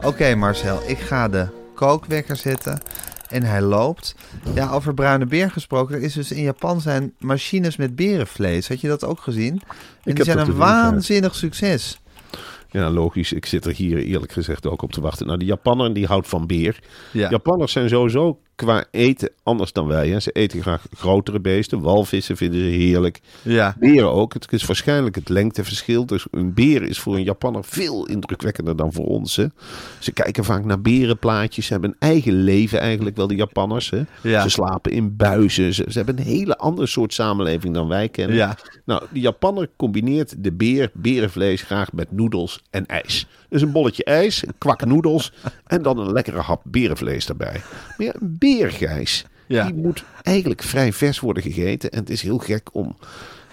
Oké 0.04 0.34
Marcel, 0.34 0.82
ik 0.86 0.98
ga 0.98 1.28
de 1.28 1.46
kookwekker 1.74 2.36
zetten 2.36 2.80
en 3.28 3.42
hij 3.42 3.60
loopt. 3.60 4.14
Ja, 4.54 4.70
over 4.70 4.94
bruine 4.94 5.26
beer 5.26 5.50
gesproken, 5.50 5.94
er 5.94 6.02
is 6.02 6.14
dus 6.14 6.32
in 6.32 6.42
Japan 6.42 6.80
zijn 6.80 7.14
machines 7.18 7.76
met 7.76 7.96
berenvlees. 7.96 8.68
Had 8.68 8.80
je 8.80 8.88
dat 8.88 9.04
ook 9.04 9.20
gezien? 9.20 9.62
En 10.04 10.14
die 10.14 10.24
zijn 10.24 10.38
een 10.38 10.56
waanzinnig 10.56 11.34
succes. 11.34 12.00
Ja, 12.70 12.90
logisch. 12.90 13.32
Ik 13.32 13.46
zit 13.46 13.64
er 13.64 13.74
hier 13.74 13.98
eerlijk 13.98 14.32
gezegd 14.32 14.66
ook 14.66 14.82
op 14.82 14.92
te 14.92 15.00
wachten. 15.00 15.26
Nou, 15.26 15.38
de 15.38 15.44
Japanner 15.44 15.94
die 15.94 16.06
houdt 16.06 16.28
van 16.28 16.46
beer. 16.46 16.78
Ja. 17.10 17.30
Japanners 17.30 17.72
zijn 17.72 17.88
sowieso 17.88 18.40
qua 18.54 18.84
eten 18.90 19.30
anders 19.42 19.72
dan 19.72 19.86
wij. 19.86 20.08
Hè. 20.08 20.20
Ze 20.20 20.30
eten 20.30 20.62
graag 20.62 20.86
grotere 20.96 21.40
beesten. 21.40 21.80
Walvissen 21.80 22.36
vinden 22.36 22.60
ze 22.60 22.66
heerlijk. 22.66 23.20
Ja. 23.42 23.76
Beren 23.78 24.10
ook. 24.10 24.32
Het 24.32 24.52
is 24.52 24.66
waarschijnlijk 24.66 25.14
het 25.14 25.28
lengteverschil. 25.28 26.06
Dus 26.06 26.26
een 26.30 26.54
beer 26.54 26.82
is 26.82 26.98
voor 26.98 27.14
een 27.14 27.22
Japanner 27.22 27.64
veel 27.64 28.06
indrukwekkender 28.06 28.76
dan 28.76 28.92
voor 28.92 29.06
ons. 29.06 29.36
Hè. 29.36 29.46
Ze 29.98 30.12
kijken 30.12 30.44
vaak 30.44 30.64
naar 30.64 30.80
berenplaatjes. 30.80 31.66
Ze 31.66 31.72
hebben 31.72 31.90
een 31.90 32.08
eigen 32.08 32.32
leven 32.32 32.80
eigenlijk 32.80 33.16
wel, 33.16 33.26
de 33.26 33.34
Japanners. 33.34 33.90
Hè. 33.90 34.02
Ja. 34.22 34.42
Ze 34.42 34.48
slapen 34.48 34.92
in 34.92 35.16
buizen. 35.16 35.74
Ze, 35.74 35.84
ze 35.88 35.96
hebben 35.96 36.18
een 36.18 36.24
hele 36.24 36.56
andere 36.56 36.86
soort 36.86 37.14
samenleving 37.14 37.74
dan 37.74 37.88
wij 37.88 38.08
kennen. 38.08 38.36
Ja. 38.36 38.56
Nou, 38.84 39.02
de 39.12 39.20
Japanner 39.20 39.68
combineert 39.76 40.34
de 40.38 40.52
beer, 40.52 40.90
berenvlees 40.94 41.62
graag 41.62 41.92
met 41.92 42.12
noedels 42.12 42.62
en 42.70 42.86
ijs. 42.86 43.26
Dus 43.48 43.62
een 43.62 43.72
bolletje 43.72 44.04
ijs, 44.04 44.46
een 44.46 44.54
kwak 44.58 44.84
noedels 44.84 45.32
en 45.66 45.82
dan 45.82 45.98
een 45.98 46.12
lekkere 46.12 46.40
hap 46.40 46.62
berenvlees 46.64 47.28
erbij. 47.28 47.60
Maar 47.96 48.06
ja, 48.06 48.14
een 48.20 48.36
beergijs, 48.56 49.24
Ja. 49.46 49.64
die 49.64 49.74
moet 49.74 50.04
eigenlijk 50.22 50.62
vrij 50.62 50.92
vers 50.92 51.20
worden 51.20 51.42
gegeten. 51.42 51.90
En 51.90 51.98
het 51.98 52.10
is 52.10 52.22
heel 52.22 52.38
gek 52.38 52.68
om... 52.72 52.96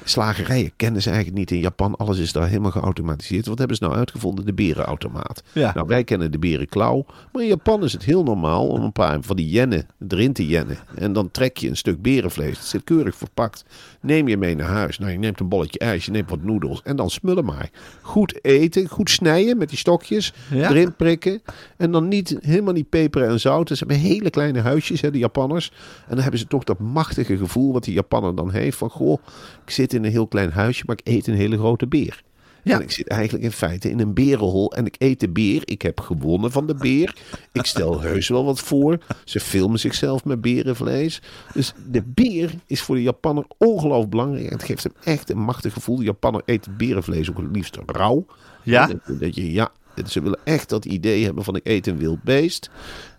Slagerijen 0.09 0.71
kennen 0.75 1.01
ze 1.01 1.09
eigenlijk 1.09 1.37
niet 1.37 1.51
in 1.51 1.59
Japan. 1.59 1.95
Alles 1.95 2.17
is 2.17 2.31
daar 2.31 2.47
helemaal 2.47 2.71
geautomatiseerd. 2.71 3.45
Wat 3.45 3.57
hebben 3.57 3.77
ze 3.77 3.83
nou 3.83 3.95
uitgevonden? 3.95 4.45
De 4.45 4.53
berenautomaat. 4.53 5.43
Ja. 5.53 5.71
Nou, 5.73 5.87
wij 5.87 6.03
kennen 6.03 6.31
de 6.31 6.39
berenklauw. 6.39 7.05
Maar 7.31 7.41
in 7.41 7.47
Japan 7.47 7.83
is 7.83 7.93
het 7.93 8.03
heel 8.03 8.23
normaal 8.23 8.67
om 8.67 8.83
een 8.83 8.91
paar 8.91 9.17
van 9.21 9.35
die 9.35 9.49
jennen 9.49 9.87
erin 10.07 10.33
te 10.33 10.47
jennen. 10.47 10.77
En 10.95 11.13
dan 11.13 11.31
trek 11.31 11.57
je 11.57 11.69
een 11.69 11.77
stuk 11.77 12.01
berenvlees. 12.01 12.57
Het 12.57 12.67
zit 12.67 12.83
keurig 12.83 13.15
verpakt. 13.15 13.65
Neem 14.01 14.27
je 14.27 14.37
mee 14.37 14.55
naar 14.55 14.67
huis. 14.67 14.99
Nou, 14.99 15.11
je 15.11 15.17
neemt 15.17 15.39
een 15.39 15.47
bolletje 15.47 15.79
ijs, 15.79 16.05
je 16.05 16.11
neemt 16.11 16.29
wat 16.29 16.41
noedels. 16.41 16.81
En 16.83 16.95
dan 16.95 17.09
smullen 17.09 17.45
maar. 17.45 17.69
Goed 18.01 18.45
eten, 18.45 18.87
goed 18.87 19.09
snijden 19.09 19.57
met 19.57 19.69
die 19.69 19.77
stokjes. 19.77 20.33
Ja. 20.49 20.69
Erin 20.69 20.95
prikken. 20.95 21.41
En 21.77 21.91
dan 21.91 22.07
niet, 22.07 22.37
helemaal 22.41 22.73
niet 22.73 22.89
peperen 22.89 23.27
en 23.27 23.39
zout. 23.39 23.67
Ze 23.67 23.75
hebben 23.77 23.97
hele 23.97 24.29
kleine 24.29 24.59
huisjes, 24.59 25.01
hè, 25.01 25.11
de 25.11 25.17
Japanners. 25.17 25.71
En 26.07 26.13
dan 26.13 26.21
hebben 26.21 26.39
ze 26.39 26.47
toch 26.47 26.63
dat 26.63 26.79
machtige 26.79 27.37
gevoel 27.37 27.73
wat 27.73 27.83
die 27.83 27.93
Japanner 27.93 28.35
dan 28.35 28.51
heeft. 28.51 28.77
Van, 28.77 28.89
goh, 28.89 29.23
ik 29.65 29.71
zit 29.71 29.93
in 29.93 29.98
een 30.03 30.11
heel 30.11 30.27
klein 30.27 30.51
huisje, 30.51 30.83
maar 30.85 30.97
ik 30.99 31.07
eet 31.07 31.27
een 31.27 31.33
hele 31.35 31.57
grote 31.57 31.87
beer. 31.87 32.23
Ja. 32.63 32.75
En 32.75 32.81
ik 32.81 32.91
zit 32.91 33.07
eigenlijk 33.07 33.43
in 33.43 33.51
feite 33.51 33.89
in 33.89 33.99
een 33.99 34.13
berenhol 34.13 34.73
en 34.73 34.85
ik 34.85 34.95
eet 34.97 35.19
de 35.19 35.29
beer. 35.29 35.61
Ik 35.65 35.81
heb 35.81 35.99
gewonnen 35.99 36.51
van 36.51 36.67
de 36.67 36.75
beer. 36.75 37.15
Ik 37.51 37.65
stel 37.65 38.01
heus 38.01 38.27
wel 38.27 38.45
wat 38.45 38.59
voor. 38.59 38.97
Ze 39.23 39.39
filmen 39.39 39.79
zichzelf 39.79 40.25
met 40.25 40.41
berenvlees. 40.41 41.21
Dus 41.53 41.73
de 41.91 42.03
beer 42.05 42.51
is 42.65 42.81
voor 42.81 42.95
de 42.95 43.01
Japanner 43.01 43.45
ongelooflijk 43.57 44.09
belangrijk. 44.09 44.49
Het 44.49 44.63
geeft 44.63 44.83
hem 44.83 44.93
echt 45.03 45.29
een 45.29 45.37
machtig 45.39 45.73
gevoel. 45.73 45.97
De 45.97 46.03
Japanner 46.03 46.41
eet 46.45 46.77
berenvlees 46.77 47.29
ook 47.29 47.37
het 47.37 47.55
liefst 47.55 47.77
rauw. 47.85 48.25
Ja? 48.63 48.87
Dat, 48.87 49.19
dat 49.19 49.35
je, 49.35 49.51
ja, 49.51 49.71
ze 50.07 50.21
willen 50.21 50.39
echt 50.43 50.69
dat 50.69 50.85
idee 50.85 51.25
hebben 51.25 51.43
van 51.43 51.55
ik 51.55 51.67
eet 51.67 51.87
een 51.87 51.97
wild 51.97 52.23
beest. 52.23 52.69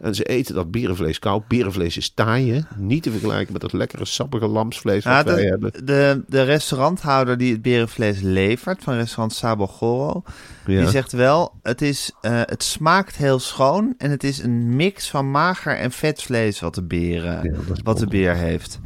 En 0.01 0.15
ze 0.15 0.25
eten 0.25 0.55
dat 0.55 0.71
berenvlees 0.71 1.19
koud. 1.19 1.49
Berenvlees 1.49 1.97
is 1.97 2.11
taai, 2.15 2.53
hè? 2.53 2.61
Niet 2.77 3.03
te 3.03 3.11
vergelijken 3.11 3.53
met 3.53 3.63
dat 3.63 3.73
lekkere 3.73 4.05
sappige 4.05 4.47
lamsvlees 4.47 5.05
wat 5.05 5.13
Ja, 5.13 5.25
wij 5.25 5.43
de, 5.43 5.49
hebben. 5.49 5.73
de, 5.87 6.23
de 6.27 6.43
restauranthouder 6.43 7.39
die 7.39 7.53
het 7.53 7.63
berenvlees 7.63 8.21
levert, 8.21 8.83
van 8.83 8.95
restaurant 8.95 9.33
Sabogoro, 9.35 10.23
Ja. 10.67 10.81
die 10.81 10.89
zegt 10.91 11.13
wel, 11.13 11.53
het, 11.63 11.83
is, 11.83 12.13
eh, 12.21 12.41
het 12.45 12.63
smaakt 12.63 13.17
heel 13.17 13.39
schoon 13.39 13.95
en 13.99 14.11
het 14.11 14.25
is 14.25 14.39
een 14.43 14.77
mix 14.77 15.11
van 15.11 15.31
mager 15.31 15.77
en 15.77 15.91
vet 15.93 16.23
vlees 16.23 16.61
wat 16.61 16.75
de, 16.75 16.83
beren, 16.83 17.43
Ja, 17.53 17.59
wat 17.83 17.99
de 17.99 18.07
beer 18.07 18.35
heeft. 18.35 18.81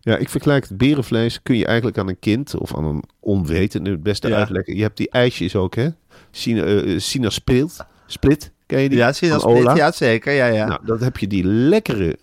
Ja, 0.00 0.16
ik 0.16 0.28
vergelijk 0.28 0.68
het 0.68 0.76
berenvlees. 0.78 1.42
Kun 1.42 1.56
je 1.56 1.66
eigenlijk 1.66 1.98
aan 1.98 2.08
een 2.08 2.18
kind 2.18 2.56
of 2.56 2.76
aan 2.76 2.84
een 2.84 3.02
onwetende 3.20 3.90
het 3.90 4.02
beste 4.02 4.34
uitleggen. 4.34 4.76
Je 4.76 4.82
hebt 4.82 4.96
die 4.96 5.10
ijsjes 5.10 5.56
ook, 5.56 5.74
hè? 5.74 5.88
Sina, 6.36 6.62
eh, 6.62 6.98
Sina 6.98 7.30
Split. 7.30 7.84
Split, 8.06 8.52
ken 8.66 8.80
je 8.80 8.88
die? 8.88 8.98
Ja, 8.98 9.12
je 9.20 9.44
Ola? 9.44 9.60
split? 9.60 9.76
Ja, 9.76 9.92
zeker. 9.92 10.32
Ja, 10.32 10.46
ja. 10.46 10.66
Nou, 10.66 10.80
dan 10.84 11.02
heb 11.02 11.16
je 11.16 11.26
die 11.26 11.44
lekkere... 11.44 12.18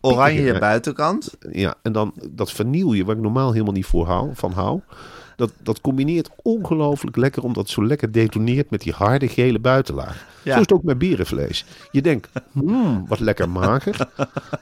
Oranje 0.00 0.58
buitenkant. 0.58 1.34
Ja, 1.52 1.74
en 1.82 1.92
dan 1.92 2.14
dat 2.30 2.52
vanille, 2.52 3.04
waar 3.04 3.16
ik 3.16 3.22
normaal 3.22 3.52
helemaal 3.52 3.72
niet 3.72 3.86
voor 3.86 4.06
hou, 4.06 4.30
van 4.34 4.52
hou. 4.52 4.80
Dat, 5.36 5.52
dat 5.62 5.80
combineert 5.80 6.30
ongelooflijk 6.42 7.16
lekker, 7.16 7.42
omdat 7.42 7.62
het 7.62 7.72
zo 7.72 7.86
lekker 7.86 8.12
detoneert 8.12 8.70
met 8.70 8.80
die 8.80 8.92
harde 8.92 9.28
gele 9.28 9.58
buitenlaag. 9.58 10.26
Ja. 10.42 10.52
Zo 10.52 10.60
is 10.60 10.60
het 10.60 10.72
ook 10.72 10.82
met 10.82 10.98
berenvlees. 10.98 11.64
Je 11.90 12.02
denkt, 12.02 12.28
hmm, 12.52 13.04
wat 13.08 13.20
lekker 13.20 13.48
mager. 13.48 14.08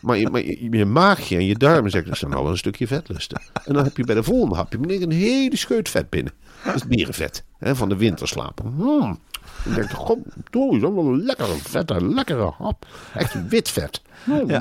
Maar, 0.01 0.19
je, 0.19 0.31
maar 0.31 0.45
je, 0.45 0.69
je 0.71 0.85
maagje 0.85 1.37
en 1.37 1.47
je 1.47 1.55
darmen 1.55 1.91
zeggen, 1.91 2.11
dat 2.11 2.19
zijn 2.19 2.35
al 2.35 2.49
een 2.49 2.59
stukje 2.59 2.87
vetlusten. 2.87 3.43
En 3.65 3.75
dan 3.75 3.85
heb 3.85 3.97
je 3.97 4.05
bij 4.05 4.15
de 4.15 4.23
volgende 4.23 4.55
hapje 4.55 4.79
meneer 4.79 5.03
een 5.03 5.13
hele 5.13 5.57
scheut 5.57 5.89
vet 5.89 6.11
binnen. 6.11 6.33
Dat 6.67 6.75
is 6.75 6.87
berenvet, 6.87 7.45
hè, 7.59 7.77
van 7.77 7.89
de 7.89 7.97
winterslaap. 7.97 8.61
Hmm. 8.77 9.19
Je 9.65 9.75
denkt, 9.75 9.93
god, 9.93 10.19
doe, 10.51 10.75
is 10.77 10.81
wel 10.81 10.99
een 10.99 11.23
lekkere 11.23 11.55
vette, 11.55 12.07
lekkere 12.07 12.53
hap. 12.59 12.87
Echt 13.15 13.49
wit 13.49 13.69
vet. 13.69 14.03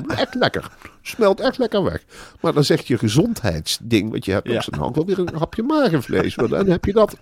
Echt 0.06 0.34
lekker. 0.34 0.70
Smelt 1.02 1.40
echt 1.40 1.58
lekker 1.58 1.82
weg. 1.84 2.04
Maar 2.40 2.52
dan 2.52 2.64
zegt 2.64 2.86
je 2.86 2.98
gezondheidsding, 2.98 4.10
wat 4.10 4.24
je 4.24 4.32
hebt, 4.32 4.48
Ja. 4.48 4.60
zo, 4.60 4.70
nou, 4.70 4.88
ik 4.88 4.94
wil 4.94 5.04
weer 5.06 5.18
een 5.18 5.34
hapje 5.38 5.62
magenvlees. 5.62 6.36
En 6.36 6.46
dan 6.48 6.66
heb 6.68 6.84
je 6.84 6.92
dat 6.92 7.16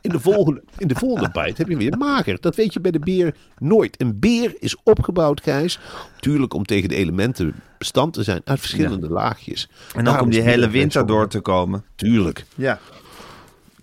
in 0.00 0.10
de 0.10 0.20
volgende, 0.20 0.62
in 0.78 0.88
de 0.88 0.94
volgende 0.94 1.30
bite 1.30 1.54
heb 1.56 1.68
je 1.68 1.76
weer 1.76 1.96
mager. 1.98 2.40
Dat 2.40 2.56
weet 2.56 2.72
je 2.72 2.80
bij 2.80 2.90
de 2.90 2.98
beer 2.98 3.34
nooit. 3.58 4.00
Een 4.00 4.18
beer 4.18 4.54
is 4.58 4.76
opgebouwd, 4.82 5.40
Gijs. 5.42 5.78
Tuurlijk 6.20 6.54
om 6.54 6.64
tegen 6.64 6.88
de 6.88 6.94
elementen 6.94 7.54
bestand 7.78 8.12
te 8.12 8.22
zijn 8.22 8.40
uit 8.44 8.60
verschillende 8.60 9.08
laagjes. 9.08 9.68
En 9.94 10.08
ook 10.08 10.20
om 10.20 10.30
die 10.30 10.40
hele 10.40 10.68
winter 10.70 11.00
zo- 11.00 11.06
door 11.06 11.28
te 11.28 11.40
komen. 11.40 11.84
Tuurlijk. 11.96 12.44
Ja. 12.54 12.78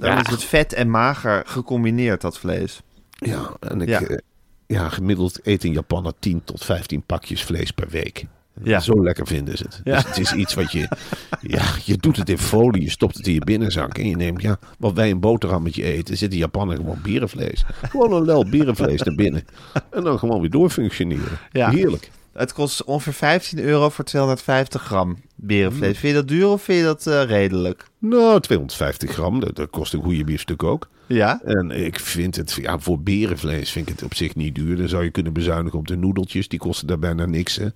Dan 0.02 0.10
Ja. 0.12 0.20
is 0.22 0.30
het 0.30 0.44
vet 0.44 0.74
en 0.74 0.90
mager 0.90 1.44
gecombineerd, 1.46 2.22
dat 2.22 2.38
vlees. 2.40 2.82
Ja, 3.12 3.50
en 3.60 3.82
ik, 3.82 3.88
Ja. 3.88 4.02
ja. 4.08 4.20
ja, 4.68 4.90
gemiddeld 4.90 5.40
eet 5.44 5.64
een 5.64 5.72
Japaner 5.72 6.14
10 6.20 6.42
tot 6.44 6.64
15 6.66 7.02
pakjes 7.02 7.44
vlees 7.44 7.72
per 7.72 7.88
week. 7.90 8.26
Ja. 8.64 8.80
Zo 8.80 9.04
lekker 9.04 9.28
vinden 9.28 9.58
ze 9.58 9.64
het. 9.64 9.82
Ja. 9.84 9.96
Dus 9.96 10.04
het 10.06 10.18
is 10.18 10.34
iets 10.34 10.54
wat 10.54 10.72
je... 10.72 10.88
Ja, 11.42 11.64
je 11.86 11.98
doet 11.98 12.18
het 12.18 12.30
in 12.30 12.38
folie, 12.38 12.82
je 12.82 12.90
stopt 12.90 13.18
het 13.18 13.28
in 13.28 13.34
je 13.34 13.40
binnenzak 13.46 13.98
en 13.98 14.08
je 14.10 14.16
neemt... 14.16 14.42
Ja, 14.42 14.60
wat 14.78 14.94
wij 14.94 15.12
een 15.12 15.20
boterhammetje 15.20 15.84
eten, 15.84 16.18
zit 16.18 16.32
in 16.32 16.38
Japaner 16.38 16.76
gewoon 16.76 17.00
berenvlees. 17.04 17.64
Gewoon 17.90 18.14
een 18.14 18.26
lel 18.26 18.50
berenvlees 18.50 19.02
naar 19.02 19.16
binnen. 19.16 19.46
En 19.90 20.04
dan 20.04 20.20
gewoon 20.20 20.42
weer 20.42 20.50
doorfunctioneren. 20.50 21.38
Ja. 21.52 21.70
Heerlijk. 21.70 22.12
Het 22.34 22.54
kost 22.54 22.84
ongeveer 22.84 23.14
15 23.14 23.60
euro 23.60 23.90
voor 23.90 24.04
250 24.04 24.82
gram 24.82 25.18
berenvlees. 25.36 25.98
Vind 25.98 26.14
je 26.14 26.20
dat 26.20 26.28
duur 26.28 26.48
of 26.48 26.64
vind 26.64 26.78
je 26.78 26.84
dat 26.84 27.08
eh, 27.08 27.24
redelijk? 27.24 27.86
Nou, 27.98 28.40
250 28.40 29.12
gram, 29.12 29.40
dat, 29.40 29.56
dat 29.56 29.70
kost 29.70 29.94
een 29.94 30.02
goede 30.02 30.24
biefstuk 30.24 30.64
ook. 30.64 30.90
Ja? 31.08 31.42
En 31.44 31.72
ik 31.72 32.00
vind 32.00 32.36
het, 32.36 32.58
ja, 32.62 32.80
voor 32.80 33.02
berenvlees 33.02 33.72
vind 33.72 33.90
ik 33.90 33.94
het 33.96 34.04
op 34.04 34.14
zich 34.14 34.36
niet 34.36 34.56
duur. 34.56 34.78
Dan 34.78 34.90
zou 34.90 35.04
je 35.04 35.12
kunnen 35.12 35.34
bezuinigen 35.34 35.80
op 35.80 35.88
de 35.88 35.98
noedeltjes, 35.98 36.48
die 36.48 36.60
kosten 36.60 36.88
daar 36.88 37.00
bijna 37.00 37.26
niks. 37.26 37.56
Hè. 37.56 37.68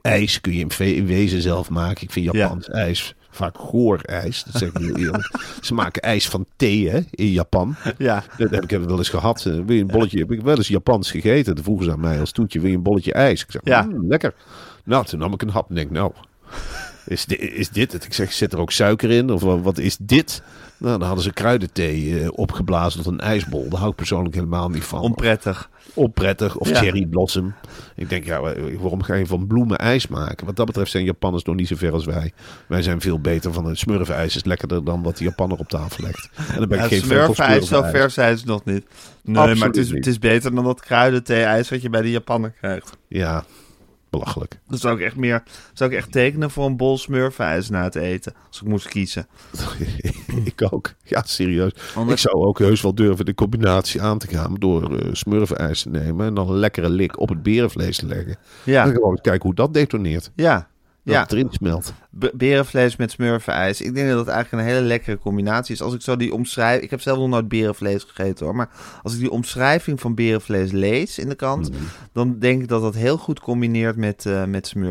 IJs 0.00 0.40
kun 0.40 0.52
je 0.52 0.66
in 0.94 1.06
wezen 1.06 1.42
zelf 1.42 1.70
maken. 1.70 2.02
Ik 2.02 2.12
vind 2.12 2.32
Japans 2.32 2.68
ijs 2.68 3.14
vaak 3.30 3.58
goor 3.58 4.00
ijs, 4.02 4.44
dat 4.44 4.54
zeg 4.60 4.68
ik 4.68 4.76
heel 4.78 4.96
eerlijk. 4.96 5.30
Ze 5.60 5.74
maken 5.74 6.02
ijs 6.02 6.28
van 6.28 6.46
thee 6.56 6.88
hè, 6.90 7.00
in 7.10 7.30
Japan. 7.30 7.74
Ja. 7.98 8.24
Dat 8.38 8.50
heb 8.50 8.64
ik 8.72 8.78
wel 8.78 8.98
eens 8.98 9.08
gehad. 9.08 9.46
Eh, 9.46 9.52
Wil 9.52 9.76
je 9.76 9.80
een 9.80 9.86
bolletje? 9.86 10.18
Heb 10.18 10.32
ik 10.32 10.40
wel 10.40 10.56
eens 10.56 10.68
Japans 10.68 11.10
gegeten. 11.10 11.54
Toen 11.54 11.64
vroegen 11.64 11.84
ze 11.84 11.92
aan 11.92 12.00
mij 12.00 12.20
als 12.20 12.32
toetje, 12.32 12.60
wil 12.60 12.70
je 12.70 12.76
een 12.76 12.82
bolletje 12.82 13.12
ijs? 13.12 13.42
Ik 13.42 13.50
zeg, 13.50 13.60
Ja. 13.64 13.82
"Mm, 13.82 14.08
lekker. 14.08 14.34
Nou, 14.84 15.04
toen 15.04 15.18
nam 15.18 15.32
ik 15.32 15.42
een 15.42 15.48
hap 15.50 15.68
en 15.68 15.74
denk, 15.74 15.90
nou, 15.90 16.12
is 17.06 17.24
dit, 17.24 17.40
is 17.40 17.68
dit 17.68 17.92
het? 17.92 18.04
Ik 18.04 18.12
zeg, 18.14 18.32
zit 18.32 18.52
er 18.52 18.58
ook 18.58 18.70
suiker 18.70 19.10
in? 19.10 19.30
Of 19.30 19.42
wa- 19.42 19.58
wat 19.60 19.78
is 19.78 19.96
dit? 20.00 20.42
Nou, 20.80 20.98
dan 20.98 21.06
hadden 21.06 21.24
ze 21.24 21.32
kruidenthee 21.32 22.20
eh, 22.20 22.28
opgeblazen 22.32 23.02
tot 23.02 23.12
een 23.12 23.20
ijsbol. 23.20 23.68
Daar 23.68 23.78
hou 23.78 23.90
ik 23.90 23.96
persoonlijk 23.96 24.34
helemaal 24.34 24.68
niet 24.68 24.84
van. 24.84 25.00
Onprettig. 25.00 25.70
Onprettig. 25.94 26.56
Of 26.56 26.68
Ja. 26.68 26.74
cherry 26.78 27.06
blossom. 27.06 27.54
Ik 27.96 28.08
denk, 28.08 28.24
ja, 28.24 28.40
waarom 28.80 29.02
ga 29.02 29.14
je 29.14 29.26
van 29.26 29.46
bloemen 29.46 29.78
ijs 29.78 30.06
maken? 30.08 30.46
Wat 30.46 30.56
dat 30.56 30.66
betreft 30.66 30.90
zijn 30.90 31.04
Japanners 31.04 31.44
nog 31.44 31.54
niet 31.56 31.68
zo 31.68 31.76
ver 31.76 31.92
als 31.92 32.04
wij. 32.04 32.32
Wij 32.68 32.82
zijn 32.82 33.00
veel 33.00 33.20
beter 33.20 33.52
van 33.52 33.64
het 33.64 33.78
smurfijs. 33.78 34.36
is 34.36 34.44
lekkerder 34.44 34.84
dan 34.84 35.02
wat 35.02 35.16
de 35.16 35.24
Japanner 35.24 35.58
op 35.58 35.68
tafel 35.68 36.04
legt. 36.04 36.30
En 36.36 36.58
dan 36.58 36.68
ben 36.68 36.76
ik 36.78 36.82
Ja, 36.84 36.88
geen 36.90 37.00
smurfijs, 37.00 37.68
zo 37.68 37.82
ver 37.82 38.10
zijn 38.10 38.38
ze 38.38 38.46
nog 38.46 38.64
niet. 38.64 38.84
Nee, 39.22 39.36
Absoluut 39.36 39.58
maar 39.58 39.68
het 39.68 39.76
is, 39.76 39.86
niet. 39.86 39.94
het 39.96 40.06
is 40.06 40.18
beter 40.18 40.54
dan 40.54 40.64
dat 40.64 40.80
kruidenthee-ijs 40.80 41.70
wat 41.70 41.82
je 41.82 41.90
bij 41.90 42.02
de 42.02 42.10
Japaner 42.10 42.50
krijgt. 42.50 42.90
Ja, 43.08 43.44
belachelijk. 44.10 44.58
Dat 44.68 44.80
zou 44.80 44.96
ik 44.98 45.04
echt 45.04 45.16
meer, 45.16 45.42
zou 45.72 45.90
ik 45.90 45.96
echt 45.96 46.12
tekenen 46.12 46.50
voor 46.50 46.66
een 46.66 46.76
bol 46.76 46.98
smurfijs 46.98 47.68
na 47.68 47.82
het 47.82 47.94
eten. 47.94 48.34
Als 48.48 48.60
ik 48.60 48.66
moest 48.68 48.88
kiezen. 48.88 49.26
ik 50.44 50.62
ook. 50.72 50.94
Ja, 51.04 51.22
serieus. 51.26 51.72
Omdat- 51.96 52.12
Ik 52.12 52.18
zou 52.18 52.34
ook 52.46 52.58
heus 52.58 52.80
wel 52.82 52.94
durven 52.94 53.24
de 53.24 53.34
combinatie 53.34 54.02
aan 54.02 54.18
te 54.18 54.26
gaan 54.26 54.54
door 54.54 54.98
eh 54.98 55.08
smurfijs 55.12 55.82
te 55.82 55.88
nemen 55.90 56.26
en 56.26 56.34
dan 56.34 56.48
een 56.48 56.56
lekkere 56.58 56.88
lik 56.90 57.18
op 57.20 57.28
het 57.28 57.42
berenvlees 57.42 57.96
te 57.96 58.06
leggen. 58.06 58.36
Ja, 58.64 58.84
En 58.86 58.92
gewoon 58.92 59.18
kijken 59.20 59.42
hoe 59.42 59.54
dat 59.54 59.74
detoneert. 59.74 60.30
ja, 60.34 60.68
Dat 61.10 61.18
ja. 61.18 61.22
het 61.22 61.32
erin 61.32 61.48
smelt. 61.50 61.92
B- 62.18 62.30
berenvlees 62.34 62.96
met 62.96 63.10
smurfijs. 63.10 63.80
Ik 63.80 63.94
denk 63.94 64.08
dat 64.08 64.18
het 64.18 64.28
eigenlijk 64.28 64.62
een 64.64 64.72
hele 64.74 64.86
lekkere 64.86 65.18
combinatie 65.18 65.74
is. 65.74 65.82
Als 65.82 65.94
ik 65.94 66.00
zo 66.02 66.16
die 66.16 66.34
omschrijf... 66.34 66.82
Ik 66.82 66.90
heb 66.90 67.00
zelf 67.00 67.18
nog 67.18 67.28
nooit 67.28 67.48
berenvlees 67.48 68.04
gegeten 68.08 68.46
hoor. 68.46 68.54
Maar 68.56 68.70
als 69.02 69.12
ik 69.14 69.18
die 69.20 69.30
omschrijving 69.30 70.00
van 70.00 70.14
berenvlees 70.14 70.72
lees 70.72 71.18
in 71.18 71.28
de 71.28 71.34
krant... 71.34 71.70
Mhm. 71.70 71.80
dan 72.12 72.38
denk 72.38 72.62
ik 72.62 72.68
dat 72.68 72.82
dat 72.82 72.94
heel 72.94 73.16
goed 73.16 73.40
combineert 73.40 73.96
met, 73.96 74.26
eh 74.26 74.44
met. 74.44 74.72
Dat 74.74 74.86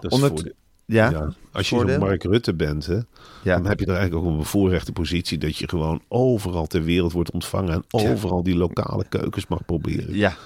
is 0.00 0.10
Onder- 0.10 0.28
voor 0.28 0.42
de- 0.42 0.54
Ja, 0.86 1.10
ja. 1.10 1.32
Als 1.52 1.68
je 1.68 1.76
zo'n 1.76 1.98
Mark 1.98 2.22
Rutte 2.22 2.54
bent, 2.54 2.86
hè, 2.86 2.94
ja. 2.94 3.04
dan 3.42 3.66
heb 3.66 3.80
je 3.80 3.86
er 3.86 3.94
eigenlijk 3.94 4.24
ook 4.26 4.30
een 4.32 4.38
bevoorrechte 4.38 4.92
positie 4.92 5.38
dat 5.38 5.56
je 5.56 5.68
gewoon 5.68 6.00
overal 6.08 6.66
ter 6.66 6.82
wereld 6.82 7.12
wordt 7.12 7.30
ontvangen 7.30 7.72
en 7.72 7.84
overal 7.90 8.42
die 8.42 8.56
lokale 8.56 9.04
keukens 9.08 9.46
mag 9.46 9.64
proberen. 9.64 10.14
Ja. 10.14 10.36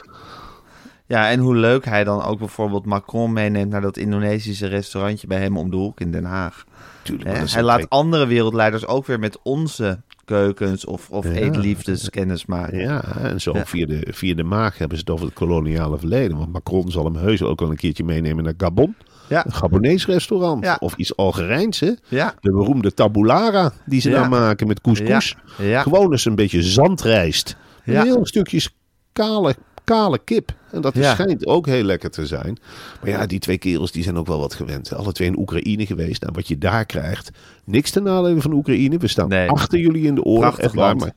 Ja, 1.10 1.30
en 1.30 1.40
hoe 1.40 1.56
leuk 1.56 1.84
hij 1.84 2.04
dan 2.04 2.22
ook 2.22 2.38
bijvoorbeeld 2.38 2.86
Macron 2.86 3.32
meeneemt 3.32 3.70
naar 3.70 3.80
dat 3.80 3.96
Indonesische 3.96 4.66
restaurantje 4.66 5.26
bij 5.26 5.38
hem 5.40 5.56
om 5.56 5.70
de 5.70 5.76
hoek 5.76 6.00
in 6.00 6.12
Den 6.12 6.24
Haag. 6.24 6.64
Tuurlijk, 7.02 7.50
Hij 7.52 7.62
laat 7.62 7.88
andere 7.88 8.26
wereldleiders 8.26 8.86
ook 8.86 9.06
weer 9.06 9.18
met 9.18 9.38
onze 9.42 10.00
keukens 10.24 10.84
of, 10.84 11.10
of 11.10 11.24
Ja. 11.24 11.30
eetliefdes 11.30 12.10
kennis 12.10 12.46
maken. 12.46 12.78
Ja, 12.78 13.02
en 13.16 13.40
zo 13.40 13.52
Ja. 13.54 13.66
Via, 13.66 13.86
de, 13.86 14.06
via 14.10 14.34
de 14.34 14.42
maag 14.42 14.78
hebben 14.78 14.96
ze 14.98 15.02
het 15.06 15.12
over 15.12 15.26
het 15.26 15.34
koloniale 15.34 15.98
verleden. 15.98 16.36
Want 16.36 16.52
Macron 16.52 16.90
zal 16.90 17.04
hem 17.04 17.16
heus 17.16 17.42
ook 17.42 17.60
wel 17.60 17.70
een 17.70 17.76
keertje 17.76 18.04
meenemen 18.04 18.44
naar 18.44 18.54
Gabon. 18.56 18.94
Ja. 19.28 19.46
Een 19.46 19.52
Gabonese 19.52 20.06
restaurant. 20.12 20.64
Ja. 20.64 20.76
Of 20.80 20.94
iets 20.96 21.16
Algerijns, 21.16 21.80
hè? 21.80 21.90
Ja, 22.08 22.34
De 22.40 22.50
beroemde 22.52 22.94
taboulara 22.94 23.72
die 23.86 24.00
ze 24.00 24.10
daar 24.10 24.28
maken 24.28 24.66
met 24.66 24.80
couscous. 24.80 25.36
ja. 25.58 25.82
Gewoon 25.82 26.10
eens 26.12 26.24
een 26.24 26.34
beetje 26.34 26.62
zandrijst. 26.62 27.56
Een 27.84 28.02
heel 28.02 28.26
stukjes 28.26 28.74
kale, 29.12 29.54
kale 29.94 30.18
kip. 30.24 30.52
En 30.70 30.80
dat 30.80 30.94
Ja. 30.94 31.12
schijnt 31.12 31.46
ook 31.46 31.66
heel 31.66 31.82
lekker 31.82 32.10
te 32.10 32.26
zijn. 32.26 32.58
Maar 33.00 33.10
ja, 33.10 33.26
die 33.26 33.38
twee 33.38 33.58
kerels 33.58 33.92
die 33.92 34.02
zijn 34.02 34.16
ook 34.16 34.26
wel 34.26 34.38
wat 34.38 34.54
gewend. 34.54 34.94
Alle 34.94 35.12
twee 35.12 35.28
in 35.28 35.38
Oekraïne 35.38 35.86
geweest. 35.86 36.20
Nou, 36.22 36.32
wat 36.36 36.48
je 36.48 36.58
daar 36.58 36.86
krijgt. 36.86 37.30
Niks 37.64 37.90
ten 37.90 38.02
nadele 38.02 38.40
van 38.40 38.52
Oekraïne. 38.52 38.98
We 38.98 39.08
staan 39.08 39.28
Nee. 39.28 39.48
achter 39.50 39.78
jullie 39.78 40.06
in 40.06 40.14
de 40.14 40.22
oren. 40.22 40.58
Echt 40.58 40.74
waar. 40.74 40.96
Maar, 40.96 41.12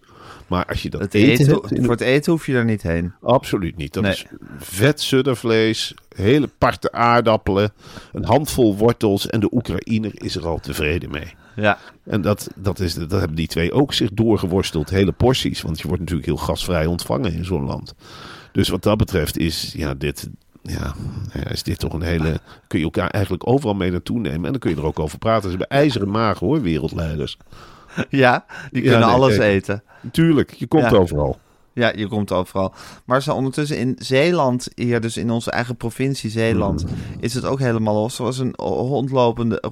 maar 0.47 0.65
als 0.65 0.83
je 0.83 0.89
dat 0.89 1.01
Het 1.01 1.13
eten, 1.13 1.45
hebt 1.45 1.79
voor 1.81 1.91
het 1.91 2.01
eten 2.01 2.31
hoef 2.31 2.45
je 2.45 2.53
er 2.55 2.65
niet 2.65 2.81
heen. 2.81 3.13
Absoluut 3.21 3.77
niet. 3.77 3.93
Dat 3.93 4.03
Nee. 4.03 4.11
is 4.11 4.25
vet 4.57 5.01
suddervlees, 5.01 5.93
hele 6.15 6.49
parte 6.57 6.91
aardappelen, 6.91 7.71
een 8.13 8.25
handvol 8.25 8.75
wortels 8.77 9.27
en 9.27 9.39
de 9.39 9.47
Oekraïner 9.53 10.11
is 10.13 10.35
er 10.35 10.47
al 10.47 10.59
tevreden 10.59 11.11
mee. 11.11 11.33
Ja, 11.55 11.77
En 12.03 12.21
dat, 12.21 12.49
dat, 12.55 12.79
is, 12.79 12.93
dat 12.93 13.11
hebben 13.11 13.35
die 13.35 13.47
twee 13.47 13.71
ook 13.71 13.93
zich 13.93 14.09
doorgeworsteld, 14.13 14.89
hele 14.89 15.11
porties. 15.11 15.61
Want 15.61 15.79
je 15.79 15.85
wordt 15.87 15.99
natuurlijk 16.01 16.27
heel 16.27 16.37
gasvrij 16.37 16.85
ontvangen 16.85 17.33
in 17.33 17.45
zo'n 17.45 17.65
land. 17.65 17.93
Dus 18.53 18.69
wat 18.69 18.83
dat 18.83 18.97
betreft 18.97 19.37
is 19.37 19.73
ja, 19.77 19.93
dit, 19.93 20.29
ja, 20.61 20.93
is 21.49 21.63
dit 21.63 21.79
toch 21.79 21.93
een 21.93 22.01
hele... 22.01 22.39
Kun 22.67 22.79
je 22.79 22.85
elkaar 22.85 23.09
eigenlijk 23.09 23.47
overal 23.47 23.73
mee 23.75 23.91
naartoe 23.91 24.19
nemen. 24.19 24.45
En 24.45 24.51
dan 24.51 24.59
kun 24.59 24.69
je 24.69 24.75
er 24.75 24.85
ook 24.85 24.99
over 24.99 25.17
praten. 25.17 25.41
Ze 25.51 25.57
hebben 25.57 25.67
ijzeren 25.77 26.09
magen 26.09 26.47
hoor, 26.47 26.61
wereldleiders. 26.61 27.37
ja 28.09 28.45
die 28.71 28.83
Ja, 28.83 28.89
kunnen 28.89 29.07
nee, 29.07 29.15
alles 29.17 29.35
kijk. 29.37 29.51
eten. 29.53 29.83
Tuurlijk, 30.11 30.53
je 30.53 30.67
komt 30.67 30.83
Ja. 30.89 30.97
overal. 30.97 31.39
Ja, 31.75 31.91
je 31.95 32.07
komt 32.07 32.31
overal. 32.31 32.73
Maar 33.05 33.21
zo 33.21 33.33
ondertussen 33.33 33.77
in 33.77 33.95
Zeeland, 33.99 34.67
hier 34.75 35.01
dus 35.01 35.17
in 35.17 35.29
onze 35.29 35.51
eigen 35.51 35.75
provincie 35.75 36.29
Zeeland, 36.29 36.85
is 37.19 37.33
het 37.33 37.45
ook 37.45 37.59
helemaal 37.59 37.93
los. 37.93 38.17
Er 38.17 38.23
was 38.23 38.37
een 38.37 38.53
hondlopende, 38.57 39.63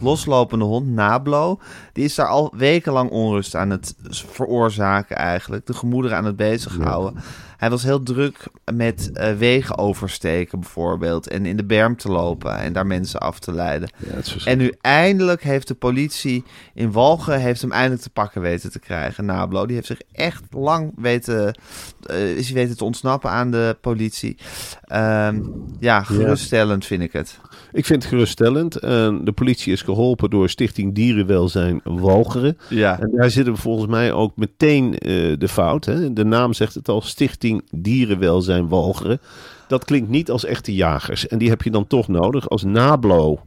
loslopende 0.00 0.64
hond, 0.64 0.86
Nablo. 0.86 1.58
Die 1.92 2.04
is 2.04 2.14
daar 2.14 2.28
al 2.28 2.52
wekenlang 2.56 3.10
onrust 3.10 3.54
aan 3.54 3.70
het 3.70 3.94
veroorzaken 4.08 5.16
eigenlijk. 5.16 5.66
De 5.66 5.74
gemoederen 5.74 6.16
aan 6.16 6.24
het 6.24 6.36
bezighouden. 6.36 7.22
Hij 7.58 7.70
was 7.70 7.82
heel 7.82 8.02
druk 8.02 8.46
met 8.74 9.10
eh, 9.12 9.32
wegen 9.32 9.78
oversteken 9.78 10.60
bijvoorbeeld. 10.60 11.28
En 11.28 11.46
in 11.46 11.56
de 11.56 11.64
berm 11.64 11.96
te 11.96 12.08
lopen 12.08 12.58
en 12.58 12.72
daar 12.72 12.86
mensen 12.86 13.20
af 13.20 13.38
te 13.38 13.52
leiden. 13.52 13.90
Ja, 13.96 14.36
En 14.44 14.58
nu 14.58 14.74
eindelijk 14.80 15.42
heeft 15.42 15.68
de 15.68 15.74
politie 15.74 16.44
in 16.74 16.92
Walgen 16.92 17.40
heeft 17.40 17.60
hem 17.60 17.72
eindelijk 17.72 18.02
te 18.02 18.10
pakken 18.10 18.40
weten 18.40 18.70
te 18.70 18.78
krijgen. 18.78 19.24
Nablo, 19.24 19.66
die 19.66 19.74
heeft 19.74 19.86
zich 19.86 20.00
echt 20.12 20.42
lang 20.50 20.92
weten, 20.96 21.58
eh, 22.06 22.36
is 22.36 22.46
hij 22.46 22.54
weten 22.54 22.76
te 22.76 22.84
ontsnappen 22.84 23.30
aan 23.30 23.50
de 23.50 23.76
politie. 23.80 24.36
Ehm, 24.84 25.40
ja, 25.78 26.02
geruststellend 26.02 26.86
vind 26.86 27.02
ik 27.02 27.12
het. 27.12 27.38
Ik 27.72 27.86
vind 27.86 28.02
het 28.02 28.12
geruststellend. 28.12 28.76
En 28.76 29.24
de 29.24 29.32
politie 29.32 29.72
is 29.72 29.82
geholpen 29.82 30.30
door 30.30 30.48
Stichting 30.48 30.94
Dierenwelzijn 30.94 31.80
Walcheren. 31.84 32.58
Ja, 32.68 33.00
En 33.00 33.10
daar 33.14 33.30
zitten 33.30 33.56
volgens 33.56 33.90
mij 33.90 34.12
ook 34.12 34.36
meteen 34.36 34.98
eh, 34.98 35.38
de 35.38 35.48
fout. 35.48 35.84
Hè? 35.84 36.12
De 36.12 36.24
naam 36.24 36.52
zegt 36.52 36.74
het 36.74 36.88
al, 36.88 37.00
Stichting 37.00 37.47
Dierenwelzijn 37.70 38.68
Walcheren. 38.68 39.20
Dat 39.68 39.84
klinkt 39.84 40.08
niet 40.08 40.30
als 40.30 40.44
echte 40.44 40.74
jagers. 40.74 41.26
En 41.26 41.38
die 41.38 41.48
heb 41.48 41.62
je 41.62 41.70
dan 41.70 41.86
toch 41.86 42.08
nodig 42.08 42.48
als 42.48 42.62
nablo. 42.62 43.40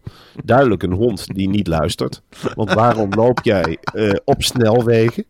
Duidelijk 0.43 0.83
een 0.83 0.93
hond 0.93 1.27
die 1.27 1.49
niet 1.49 1.67
luistert. 1.67 2.21
Want 2.55 2.73
waarom 2.73 3.13
loop 3.13 3.39
jij 3.43 3.77
eh, 3.93 4.09
op 4.23 4.43
snelwegen? 4.43 5.25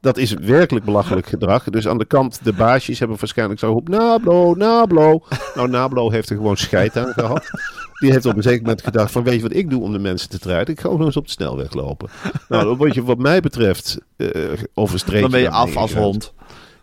Dat 0.00 0.16
is 0.16 0.32
werkelijk 0.32 0.84
belachelijk 0.84 1.26
gedrag. 1.26 1.64
Dus 1.64 1.88
aan 1.88 1.98
de 1.98 2.04
kant, 2.04 2.44
de 2.44 2.52
baasjes 2.52 2.98
hebben 2.98 3.16
waarschijnlijk 3.18 3.60
zo 3.60 3.72
op 3.72 3.88
Nablo, 3.88 4.54
Nablo. 4.54 5.22
Nou, 5.54 5.68
Nablo 5.68 6.10
heeft 6.10 6.30
er 6.30 6.36
gewoon 6.36 6.56
scheid 6.56 6.96
aan 6.96 7.12
gehad. 7.12 7.50
Die 8.00 8.12
heeft 8.12 8.26
op 8.26 8.36
een 8.36 8.42
zeker 8.42 8.62
moment 8.62 8.82
gedacht 8.82 9.12
van, 9.12 9.24
weet 9.24 9.34
je 9.34 9.42
wat 9.42 9.54
ik 9.54 9.70
doe 9.70 9.82
om 9.82 9.92
de 9.92 9.98
mensen 9.98 10.28
te 10.28 10.38
truiden? 10.38 10.74
Ik 10.74 10.80
ga 10.80 10.88
nog 10.88 11.00
eens 11.00 11.16
op 11.16 11.24
de 11.24 11.30
snelweg 11.30 11.72
lopen. 11.72 12.08
Nou, 12.48 12.64
dan 12.64 12.76
word 12.76 12.94
je 12.94 13.04
wat 13.04 13.18
mij 13.18 13.40
betreft 13.40 13.98
overstreed. 14.74 15.20
dan 15.20 15.30
ben 15.30 15.40
je 15.40 15.50
af 15.50 15.76
als 15.76 15.94
hond. 15.94 16.34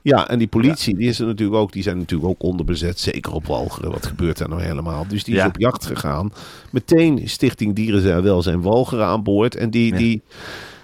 Ja, 0.03 0.27
en 0.27 0.39
die 0.39 0.47
politie, 0.47 0.95
die, 0.95 1.07
is 1.07 1.19
er 1.19 1.25
natuurlijk 1.25 1.59
ook, 1.59 1.71
die 1.71 1.83
zijn 1.83 1.97
natuurlijk 1.97 2.29
ook 2.29 2.43
onderbezet. 2.43 2.99
Zeker 2.99 3.33
op 3.33 3.45
Walcheren. 3.45 3.91
Wat 3.91 4.05
gebeurt 4.05 4.37
daar 4.37 4.49
nou 4.49 4.61
helemaal? 4.61 5.05
Dus 5.07 5.23
die 5.23 5.33
is 5.35 5.39
Ja. 5.41 5.47
op 5.47 5.59
jacht 5.59 5.85
gegaan. 5.85 6.31
Meteen 6.71 7.29
Stichting 7.29 7.75
Dierenwelzijn 7.75 8.61
Walcheren 8.61 9.05
aan 9.05 9.23
boord. 9.23 9.55
En 9.55 9.69
die, 9.69 9.95
die, 9.95 10.21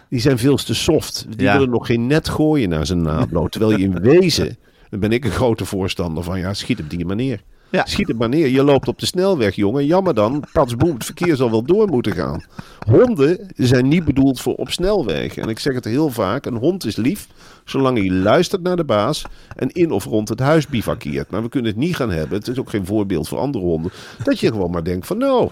die 0.09 0.19
zijn 0.19 0.37
veel 0.37 0.55
te 0.57 0.73
soft. 0.73 1.25
Die 1.37 1.51
willen 1.51 1.69
nog 1.69 1.85
geen 1.85 2.07
net 2.07 2.29
gooien 2.29 2.69
naar 2.69 2.85
zijn 2.85 3.01
nablo. 3.01 3.47
Terwijl 3.47 3.77
je 3.77 3.83
in 3.83 3.99
wezen, 4.19 4.57
dan 4.89 4.99
ben 4.99 5.11
ik 5.11 5.25
een 5.25 5.31
grote 5.31 5.65
voorstander 5.65 6.23
van, 6.23 6.39
ja, 6.39 6.53
schiet 6.53 6.79
op 6.79 6.89
die 6.89 7.05
manier. 7.05 7.41
Ja. 7.71 7.85
Schiet 7.85 8.07
het 8.07 8.17
maar 8.17 8.29
neer. 8.29 8.47
Je 8.47 8.63
loopt 8.63 8.87
op 8.87 8.99
de 8.99 9.05
snelweg, 9.05 9.55
jongen. 9.55 9.85
Jammer 9.85 10.13
dan. 10.13 10.43
Patsboem, 10.53 10.93
het 10.93 11.05
verkeer 11.05 11.35
zal 11.35 11.51
wel 11.51 11.63
door 11.63 11.87
moeten 11.87 12.11
gaan. 12.13 12.43
Honden 12.91 13.51
zijn 13.55 13.87
niet 13.87 14.05
bedoeld 14.05 14.41
voor 14.41 14.55
op 14.55 14.69
snelwegen. 14.69 15.43
En 15.43 15.49
ik 15.49 15.59
zeg 15.59 15.73
het 15.73 15.85
heel 15.85 16.09
vaak. 16.09 16.45
Een 16.45 16.55
hond 16.55 16.85
is 16.85 16.95
lief 16.95 17.27
zolang 17.69 17.97
hij 17.97 18.11
luistert 18.11 18.61
naar 18.61 18.75
de 18.75 18.83
baas 18.83 19.25
en 19.55 19.69
in 19.69 19.91
of 19.91 20.05
rond 20.05 20.29
het 20.29 20.39
huis 20.39 20.67
bivakkeert. 20.67 21.29
Maar 21.29 21.41
we 21.41 21.49
kunnen 21.49 21.71
het 21.71 21.79
niet 21.79 21.95
gaan 21.95 22.11
hebben. 22.11 22.37
Het 22.37 22.47
is 22.47 22.59
ook 22.59 22.69
geen 22.69 22.85
voorbeeld 22.85 23.27
voor 23.27 23.37
andere 23.37 23.63
honden. 23.63 23.91
Dat 24.23 24.39
je 24.39 24.47
gewoon 24.47 24.71
maar 24.71 24.83
denkt 24.83 25.07
van 25.07 25.17
nou, 25.17 25.49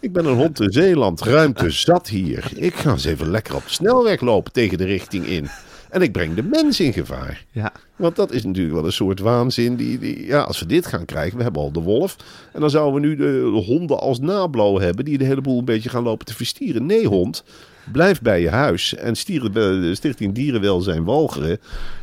ik 0.00 0.12
ben 0.12 0.24
een 0.24 0.36
hond 0.36 0.60
in 0.60 0.72
Zeeland. 0.72 1.20
Ruimte 1.20 1.70
zat 1.70 2.08
hier. 2.08 2.50
Ik 2.54 2.74
ga 2.74 2.90
eens 2.90 3.04
even 3.04 3.30
lekker 3.30 3.54
op 3.54 3.64
de 3.64 3.72
snelweg 3.72 4.20
lopen 4.20 4.52
tegen 4.52 4.78
de 4.78 4.84
richting 4.84 5.26
in. 5.26 5.48
En 5.90 6.02
ik 6.02 6.12
breng 6.12 6.34
de 6.34 6.42
mens 6.42 6.80
in 6.80 6.92
gevaar. 6.92 7.44
Ja. 7.50 7.72
Want 7.96 8.16
dat 8.16 8.32
is 8.32 8.44
natuurlijk 8.44 8.74
wel 8.74 8.84
een 8.84 8.92
soort 8.92 9.20
waanzin. 9.20 9.76
Die, 9.76 9.98
die, 9.98 10.26
ja, 10.26 10.40
als 10.40 10.60
we 10.60 10.66
dit 10.66 10.86
gaan 10.86 11.04
krijgen, 11.04 11.36
we 11.36 11.42
hebben 11.42 11.62
al 11.62 11.72
de 11.72 11.80
wolf. 11.80 12.16
En 12.52 12.60
dan 12.60 12.70
zouden 12.70 13.00
we 13.00 13.06
nu 13.06 13.16
de 13.16 13.62
honden 13.66 14.00
als 14.00 14.20
nablo 14.20 14.80
hebben. 14.80 15.04
Die 15.04 15.18
de 15.18 15.24
hele 15.24 15.40
boel 15.40 15.58
een 15.58 15.64
beetje 15.64 15.88
gaan 15.88 16.02
lopen 16.02 16.26
te 16.26 16.34
verstieren. 16.34 16.86
Nee, 16.86 17.06
hond. 17.06 17.44
Blijf 17.92 18.20
bij 18.22 18.40
je 18.40 18.50
huis. 18.50 18.94
En 18.94 19.16
stieren, 19.16 19.96
Stichting 19.96 20.34
Dierenwelzijn 20.34 21.04
Walcheren. 21.04 21.58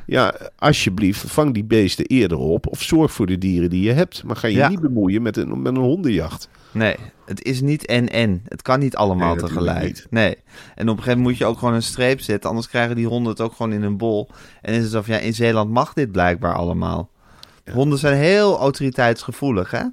Ja, 0.05 0.35
alsjeblieft, 0.57 1.31
vang 1.31 1.53
die 1.53 1.63
beesten 1.63 2.05
eerder 2.05 2.37
op. 2.37 2.67
Of 2.67 2.81
zorg 2.81 3.11
voor 3.11 3.25
de 3.25 3.37
dieren 3.37 3.69
die 3.69 3.83
je 3.83 3.91
hebt. 3.91 4.23
Maar 4.23 4.35
ga 4.35 4.47
je 4.47 4.55
Ja. 4.57 4.67
niet 4.69 4.79
bemoeien 4.81 5.21
met 5.21 5.37
een, 5.37 5.61
met 5.61 5.75
een 5.75 5.81
hondenjacht. 5.81 6.49
Nee, 6.71 6.95
het 7.25 7.43
is 7.43 7.61
niet 7.61 7.85
en-en. 7.85 8.41
Het 8.47 8.61
kan 8.61 8.79
niet 8.79 8.95
allemaal 8.95 9.35
Nee, 9.35 9.43
tegelijk. 9.43 9.83
niet. 9.83 10.07
Nee. 10.09 10.35
En 10.75 10.89
op 10.89 10.97
een 10.97 11.03
gegeven 11.03 11.05
moment 11.05 11.21
moet 11.21 11.37
je 11.37 11.45
ook 11.45 11.57
gewoon 11.57 11.73
een 11.73 11.81
streep 11.83 12.19
zetten. 12.21 12.49
Anders 12.49 12.67
krijgen 12.69 12.95
die 12.95 13.07
honden 13.07 13.31
het 13.31 13.41
ook 13.41 13.53
gewoon 13.53 13.73
in 13.73 13.83
een 13.83 13.97
bol. 13.97 14.29
En 14.61 14.73
is 14.73 14.83
het 14.93 15.05
van, 15.05 15.15
ja, 15.15 15.19
in 15.21 15.33
Zeeland 15.33 15.69
mag 15.71 15.93
dit 15.93 16.11
blijkbaar 16.11 16.53
allemaal. 16.55 17.09
Honden 17.71 17.99
zijn 17.99 18.17
heel 18.17 18.57
autoriteitsgevoelig, 18.59 19.71
hè? 19.71 19.83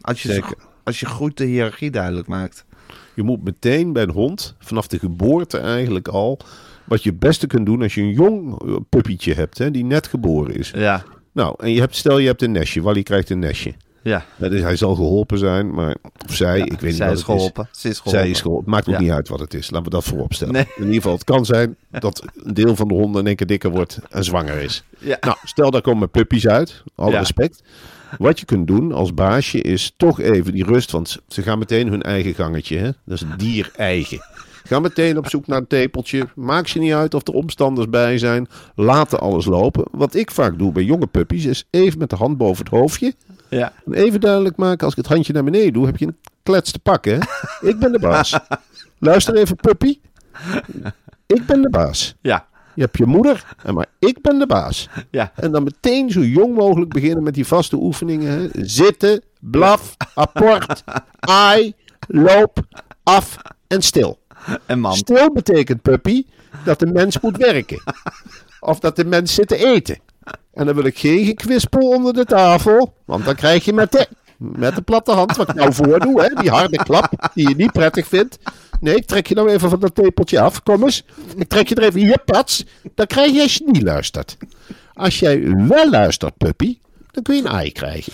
Als 0.00 0.22
je, 0.22 0.32
Zeker. 0.32 0.54
als 0.84 1.00
je 1.00 1.06
goed 1.06 1.36
de 1.36 1.44
hiërarchie 1.44 1.90
duidelijk 1.90 2.26
maakt. 2.28 2.64
Je 3.14 3.22
moet 3.22 3.44
meteen 3.44 3.92
bij 3.92 4.02
een 4.02 4.10
hond, 4.10 4.54
vanaf 4.58 4.86
de 4.86 4.98
geboorte 4.98 5.58
eigenlijk 5.58 6.08
al, 6.08 6.38
Wat 6.84 7.02
je 7.02 7.10
het 7.10 7.18
beste 7.18 7.46
kunt 7.46 7.66
doen 7.66 7.82
als 7.82 7.94
je 7.94 8.00
een 8.00 8.12
jong 8.12 8.62
eh, 8.66 8.76
puppietje 8.88 9.34
hebt, 9.34 9.58
hè, 9.58 9.70
die 9.70 9.84
net 9.84 10.06
geboren 10.06 10.54
is. 10.54 10.70
Ja, 10.74 11.02
Nou, 11.32 11.54
en 11.58 11.72
je 11.72 11.80
hebt, 11.80 11.96
stel 11.96 12.18
je 12.18 12.26
hebt 12.26 12.42
een 12.42 12.52
nestje. 12.52 12.82
Wally 12.82 13.02
krijgt 13.02 13.30
een 13.30 13.38
nestje. 13.38 13.74
ja. 14.02 14.24
Ja, 14.36 14.48
dus 14.48 14.60
hij 14.60 14.76
zal 14.76 14.94
geholpen 14.94 15.38
zijn, 15.38 15.74
maar 15.74 15.96
of 16.28 16.34
zij, 16.34 16.60
ik 16.60 16.80
weet 16.80 16.90
niet 16.90 16.98
wat 16.98 17.08
is 17.10 17.14
het 17.14 17.24
geholpen. 17.24 17.68
Ze 17.72 17.88
is 17.88 17.96
geholpen. 17.98 18.20
Zij 18.20 18.30
is 18.30 18.40
geholpen. 18.40 18.70
Maakt 18.70 18.88
ook 18.88 18.94
Ja. 18.94 19.00
niet 19.00 19.10
uit 19.10 19.28
wat 19.28 19.40
het 19.40 19.54
is. 19.54 19.70
Laten 19.70 19.84
we 19.84 19.90
dat 19.90 20.04
voorop 20.04 20.32
stellen. 20.32 20.52
Nee. 20.54 20.66
In 20.76 20.80
ieder 20.82 20.94
geval, 20.94 21.12
het 21.12 21.24
kan 21.24 21.44
zijn 21.44 21.76
dat 21.90 22.24
een 22.42 22.54
deel 22.54 22.76
van 22.76 22.88
de 22.88 22.94
honden 22.94 23.20
in 23.20 23.26
één 23.26 23.36
keer 23.36 23.46
dikker 23.46 23.70
wordt 23.70 23.98
en 24.10 24.24
zwanger 24.24 24.56
is. 24.62 24.84
Ja. 24.98 25.16
Nou, 25.20 25.36
stel 25.44 25.70
daar 25.70 25.80
komen 25.82 26.10
puppies 26.10 26.46
uit. 26.48 26.82
Alle 26.94 27.18
respect. 27.18 27.62
Wat 28.18 28.40
je 28.40 28.46
kunt 28.46 28.66
doen 28.66 28.92
als 28.92 29.14
baasje 29.14 29.60
is 29.60 29.94
toch 29.96 30.20
even 30.20 30.52
die 30.52 30.64
rust. 30.64 30.90
Want 30.90 31.18
ze 31.28 31.42
gaan 31.42 31.58
meteen 31.58 31.88
hun 31.88 32.02
eigen 32.02 32.34
gangetje. 32.34 32.78
Hè? 32.78 32.90
Dat 33.04 33.22
is 33.22 33.24
dier 33.36 33.70
eigen. 33.76 34.20
Ga 34.64 34.80
meteen 34.80 35.18
op 35.18 35.28
zoek 35.28 35.46
naar 35.46 35.58
een 35.58 35.66
tepeltje. 35.66 36.28
Maak 36.34 36.66
je 36.66 36.78
niet 36.78 36.92
uit 36.92 37.14
of 37.14 37.26
er 37.26 37.34
omstanders 37.34 37.88
bij 37.88 38.18
zijn. 38.18 38.48
Laten 38.74 39.20
alles 39.20 39.44
lopen. 39.44 39.84
Wat 39.90 40.14
ik 40.14 40.30
vaak 40.30 40.58
doe 40.58 40.72
bij 40.72 40.82
jonge 40.82 41.06
puppies 41.06 41.44
is 41.44 41.66
even 41.70 41.98
met 41.98 42.10
de 42.10 42.16
hand 42.16 42.36
boven 42.36 42.64
het 42.64 42.74
hoofdje. 42.74 43.14
Ja. 43.48 43.72
En 43.86 43.92
even 43.92 44.20
duidelijk 44.20 44.56
maken, 44.56 44.84
als 44.84 44.96
ik 44.96 45.02
het 45.04 45.12
handje 45.12 45.32
naar 45.32 45.44
beneden 45.44 45.72
doe, 45.72 45.86
heb 45.86 45.96
je 45.96 46.06
een 46.06 46.16
klets 46.42 46.70
te 46.72 46.78
pakken. 46.78 47.12
Hè? 47.12 47.68
Ik 47.68 47.78
ben 47.78 47.92
de 47.92 47.98
baas. 47.98 48.38
Luister 48.98 49.34
even, 49.34 49.56
puppy. 49.56 49.98
Ik 51.26 51.46
ben 51.46 51.62
de 51.62 51.70
baas. 51.70 52.14
Ja. 52.20 52.46
Je 52.74 52.82
hebt 52.82 52.98
je 52.98 53.06
moeder, 53.06 53.54
maar 53.72 53.86
ik 53.98 54.20
ben 54.20 54.38
de 54.38 54.46
baas. 54.46 54.88
Ja. 55.10 55.32
En 55.34 55.52
dan 55.52 55.62
meteen 55.62 56.10
zo 56.10 56.20
jong 56.20 56.54
mogelijk 56.54 56.92
beginnen 56.92 57.22
met 57.22 57.34
die 57.34 57.46
vaste 57.46 57.76
oefeningen. 57.76 58.32
Hè? 58.32 58.48
Zitten, 58.64 59.22
blaf, 59.40 59.96
apport, 60.14 60.82
ai, 61.18 61.74
loop, 62.08 62.58
af 63.02 63.36
en 63.66 63.82
stil. 63.82 64.18
En 64.66 64.80
man. 64.80 64.96
Stil 64.96 65.32
betekent, 65.32 65.82
puppy, 65.82 66.24
dat 66.64 66.78
de 66.78 66.86
mens 66.86 67.20
moet 67.20 67.36
werken. 67.36 67.82
Of 68.60 68.78
dat 68.78 68.96
de 68.96 69.04
mens 69.04 69.34
zit 69.34 69.48
te 69.48 69.64
eten. 69.64 69.98
En 70.52 70.66
dan 70.66 70.74
wil 70.74 70.84
ik 70.84 70.98
geen 70.98 71.24
gekwispel 71.24 71.88
onder 71.88 72.12
de 72.12 72.24
tafel. 72.24 72.94
Want 73.04 73.24
dan 73.24 73.34
krijg 73.34 73.64
je 73.64 73.72
met 73.72 73.92
de, 73.92 74.08
met 74.36 74.74
de 74.74 74.82
platte 74.82 75.12
hand, 75.12 75.36
wat 75.36 75.48
ik 75.48 75.54
nou 75.54 75.72
voordoe, 75.72 76.22
hè, 76.22 76.28
die 76.34 76.50
harde 76.50 76.76
klap 76.76 77.30
die 77.34 77.48
je 77.48 77.54
niet 77.54 77.72
prettig 77.72 78.06
vindt. 78.06 78.38
Nee, 78.82 78.94
ik 78.94 79.06
trek 79.06 79.26
je 79.26 79.34
nou 79.34 79.50
even 79.50 79.70
van 79.70 79.80
dat 79.80 79.94
tepeltje 79.94 80.40
af. 80.40 80.62
Kom 80.62 80.82
eens. 80.82 81.04
Ik 81.36 81.48
trek 81.48 81.68
je 81.68 81.74
er 81.74 81.82
even 81.82 82.00
hier, 82.00 82.18
pats. 82.24 82.64
Dan 82.94 83.06
krijg 83.06 83.32
je 83.32 83.42
als 83.42 83.54
je 83.54 83.64
niet 83.66 83.82
luistert. 83.82 84.36
Als 84.92 85.18
jij 85.18 85.56
wel 85.56 85.90
luistert, 85.90 86.36
puppy, 86.36 86.78
dan 87.10 87.22
kun 87.22 87.34
je 87.34 87.40
een 87.40 87.46
ei 87.46 87.72
krijgen. 87.72 88.12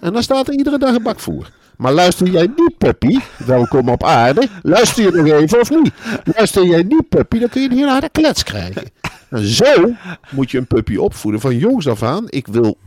En 0.00 0.12
dan 0.12 0.22
staat 0.22 0.48
er 0.48 0.54
iedere 0.54 0.78
dag 0.78 0.94
een 0.94 1.02
bak 1.02 1.20
voer. 1.20 1.50
Maar 1.76 1.92
luister 1.92 2.28
jij 2.28 2.46
niet, 2.56 2.78
puppy, 2.78 3.18
welkom 3.46 3.88
op 3.88 4.04
aarde. 4.04 4.48
Luister 4.62 5.04
je 5.04 5.10
nog 5.10 5.26
even 5.26 5.60
of 5.60 5.70
niet? 5.70 5.90
Luister 6.36 6.66
jij 6.66 6.82
niet, 6.82 7.08
puppy, 7.08 7.38
dan 7.38 7.48
kun 7.48 7.62
je 7.62 7.68
een 7.68 7.76
hele 7.76 7.90
harde 7.90 8.08
klets 8.12 8.42
krijgen. 8.42 8.90
En 9.30 9.46
zo 9.46 9.92
moet 10.30 10.50
je 10.50 10.58
een 10.58 10.66
puppy 10.66 10.96
opvoeden 10.96 11.40
van 11.40 11.56
jongs 11.56 11.88
af 11.88 12.02
aan. 12.02 12.24
Ik 12.28 12.46
wil 12.46 12.78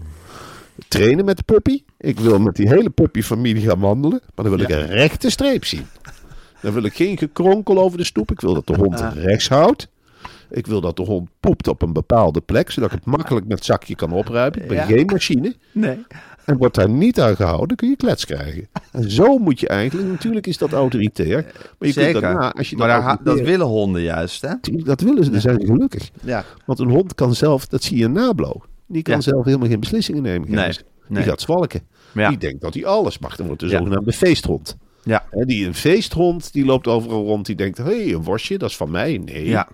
trainen 0.87 1.25
met 1.25 1.37
de 1.37 1.43
puppy. 1.43 1.83
Ik 1.97 2.19
wil 2.19 2.39
met 2.39 2.55
die 2.55 2.67
hele 2.67 2.89
puppyfamilie 2.89 3.67
gaan 3.67 3.79
wandelen. 3.79 4.21
Maar 4.35 4.45
dan 4.45 4.55
wil 4.55 4.65
ik 4.65 4.69
een 4.69 4.87
rechte 4.87 5.29
streep 5.29 5.65
zien. 5.65 5.85
Dan 6.61 6.73
wil 6.73 6.83
ik 6.83 6.93
geen 6.93 7.17
gekronkel 7.17 7.79
over 7.79 7.97
de 7.97 8.03
stoep. 8.03 8.31
Ik 8.31 8.41
wil 8.41 8.53
dat 8.53 8.67
de 8.67 8.75
hond 8.75 8.99
rechts 9.13 9.49
houdt. 9.49 9.87
Ik 10.49 10.67
wil 10.67 10.81
dat 10.81 10.95
de 10.95 11.03
hond 11.03 11.29
poept 11.39 11.67
op 11.67 11.81
een 11.81 11.93
bepaalde 11.93 12.41
plek, 12.41 12.71
zodat 12.71 12.91
ik 12.91 12.95
het 12.95 13.05
makkelijk 13.05 13.45
met 13.47 13.57
het 13.57 13.65
zakje 13.65 13.95
kan 13.95 14.11
opruimen. 14.11 14.61
Ik 14.61 14.67
ben 14.67 14.77
Ja. 14.77 14.85
geen 14.85 15.05
machine. 15.05 15.55
Nee. 15.71 16.05
En 16.45 16.57
wordt 16.57 16.75
daar 16.75 16.89
niet 16.89 17.19
aan 17.21 17.35
gehouden, 17.35 17.77
kun 17.77 17.89
je 17.89 17.95
klets 17.95 18.25
krijgen. 18.25 18.67
En 18.91 19.11
zo 19.11 19.37
moet 19.37 19.59
je 19.59 19.67
eigenlijk, 19.67 20.09
natuurlijk 20.09 20.47
is 20.47 20.57
dat 20.57 20.71
autoritair. 20.71 21.43
Maar 21.79 21.87
je 21.87 21.91
Zeker. 21.93 22.11
kunt 22.11 22.23
daarna, 22.23 22.51
als 22.53 22.69
je 22.69 22.77
maar 22.77 23.17
dat, 23.17 23.25
daar 23.25 23.45
willen 23.45 23.65
honden 23.67 24.01
juist, 24.01 24.41
hè? 24.41 24.53
Dat 24.83 25.01
willen 25.01 25.23
ze, 25.23 25.31
dan 25.31 25.41
zijn 25.41 25.59
ze 25.59 25.65
gelukkig. 25.65 26.09
Ja. 26.23 26.43
Want 26.65 26.79
een 26.79 26.89
hond 26.89 27.15
kan 27.15 27.35
zelf, 27.35 27.67
dat 27.67 27.83
zie 27.83 27.97
je 27.97 28.03
in 28.03 28.11
Nablo. 28.11 28.61
Die 28.87 29.01
kan 29.01 29.15
Ja. 29.15 29.21
zelf 29.21 29.45
helemaal 29.45 29.67
geen 29.67 29.79
beslissingen 29.79 30.21
nemen. 30.23 30.51
Nee. 30.51 30.67
Die 30.67 30.79
nee. 31.07 31.23
gaat 31.23 31.41
zwalken. 31.41 31.81
Ja. 32.13 32.29
Die 32.29 32.37
denkt 32.37 32.61
dat 32.61 32.73
hij 32.73 32.85
alles 32.85 33.19
mag. 33.19 33.35
Dan 33.35 33.45
wordt 33.45 33.61
de 33.61 33.69
zogenaamde 33.69 34.13
feesthond. 34.13 34.77
Ja. 35.03 35.25
Hè, 35.29 35.45
die 35.45 35.65
een 35.67 35.73
feesthond, 35.75 36.53
die 36.53 36.65
loopt 36.65 36.87
overal 36.87 37.23
rond. 37.25 37.45
Die 37.45 37.55
denkt, 37.55 37.77
hé, 37.77 37.83
hey, 37.83 38.13
een 38.13 38.23
worstje, 38.23 38.57
dat 38.57 38.69
is 38.69 38.75
van 38.77 38.91
mij. 38.91 39.17
Nee, 39.25 39.45
Ja. 39.45 39.67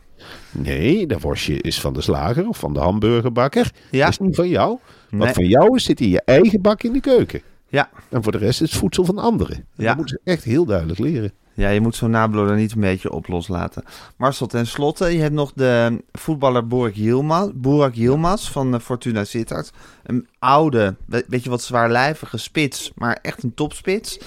nee, 0.52 1.08
dat 1.08 1.22
worstje 1.22 1.62
is 1.62 1.80
van 1.82 1.94
de 1.94 2.02
slager 2.02 2.48
of 2.48 2.58
van 2.58 2.74
de 2.74 2.80
hamburgerbakker. 2.80 3.72
Ja. 3.92 4.04
Dat 4.04 4.10
is 4.10 4.20
niet 4.20 4.36
van 4.36 4.50
jou. 4.50 4.78
Wat 5.10 5.20
Nee. 5.26 5.34
van 5.34 5.48
jou 5.48 5.76
is, 5.76 5.84
zit 5.84 6.00
in 6.02 6.10
je 6.10 6.22
eigen 6.26 6.62
bak 6.62 6.84
in 6.84 6.94
de 6.94 7.00
keuken. 7.00 7.42
Ja. 7.70 7.90
En 8.10 8.24
voor 8.24 8.32
de 8.32 8.38
rest 8.38 8.62
is 8.62 8.72
het 8.72 8.80
voedsel 8.80 9.06
van 9.06 9.18
anderen. 9.18 9.66
Ja. 9.76 9.86
Dat 9.86 9.96
moeten 9.98 10.20
ze 10.24 10.32
echt 10.32 10.44
heel 10.44 10.66
duidelijk 10.66 11.00
leren. 11.00 11.32
Ja, 11.58 11.70
je 11.70 11.82
moet 11.82 11.96
zo'n 11.96 12.10
nablo 12.10 12.48
er 12.48 12.56
niet 12.56 12.72
een 12.74 12.82
beetje 12.82 13.12
op 13.12 13.28
loslaten. 13.28 13.84
Marcel, 14.18 14.48
ten 14.48 14.68
slotte, 14.68 15.06
je 15.16 15.22
hebt 15.22 15.34
nog 15.34 15.52
de 15.56 16.04
voetballer 16.12 16.68
Burak 16.68 16.94
Yilmaz, 16.94 17.50
Burak 17.54 17.94
van 18.38 18.74
eh, 18.74 18.80
Fortuna 18.80 19.24
Sittard. 19.24 19.72
Een 20.04 20.28
oude, 20.40 20.96
we- 21.06 21.26
weet 21.28 21.44
je 21.44 21.50
wat 21.50 21.62
zwaarlijvige 21.62 22.38
spits, 22.38 22.92
maar 22.96 23.20
echt 23.22 23.44
een 23.44 23.54
topspits. 23.54 24.20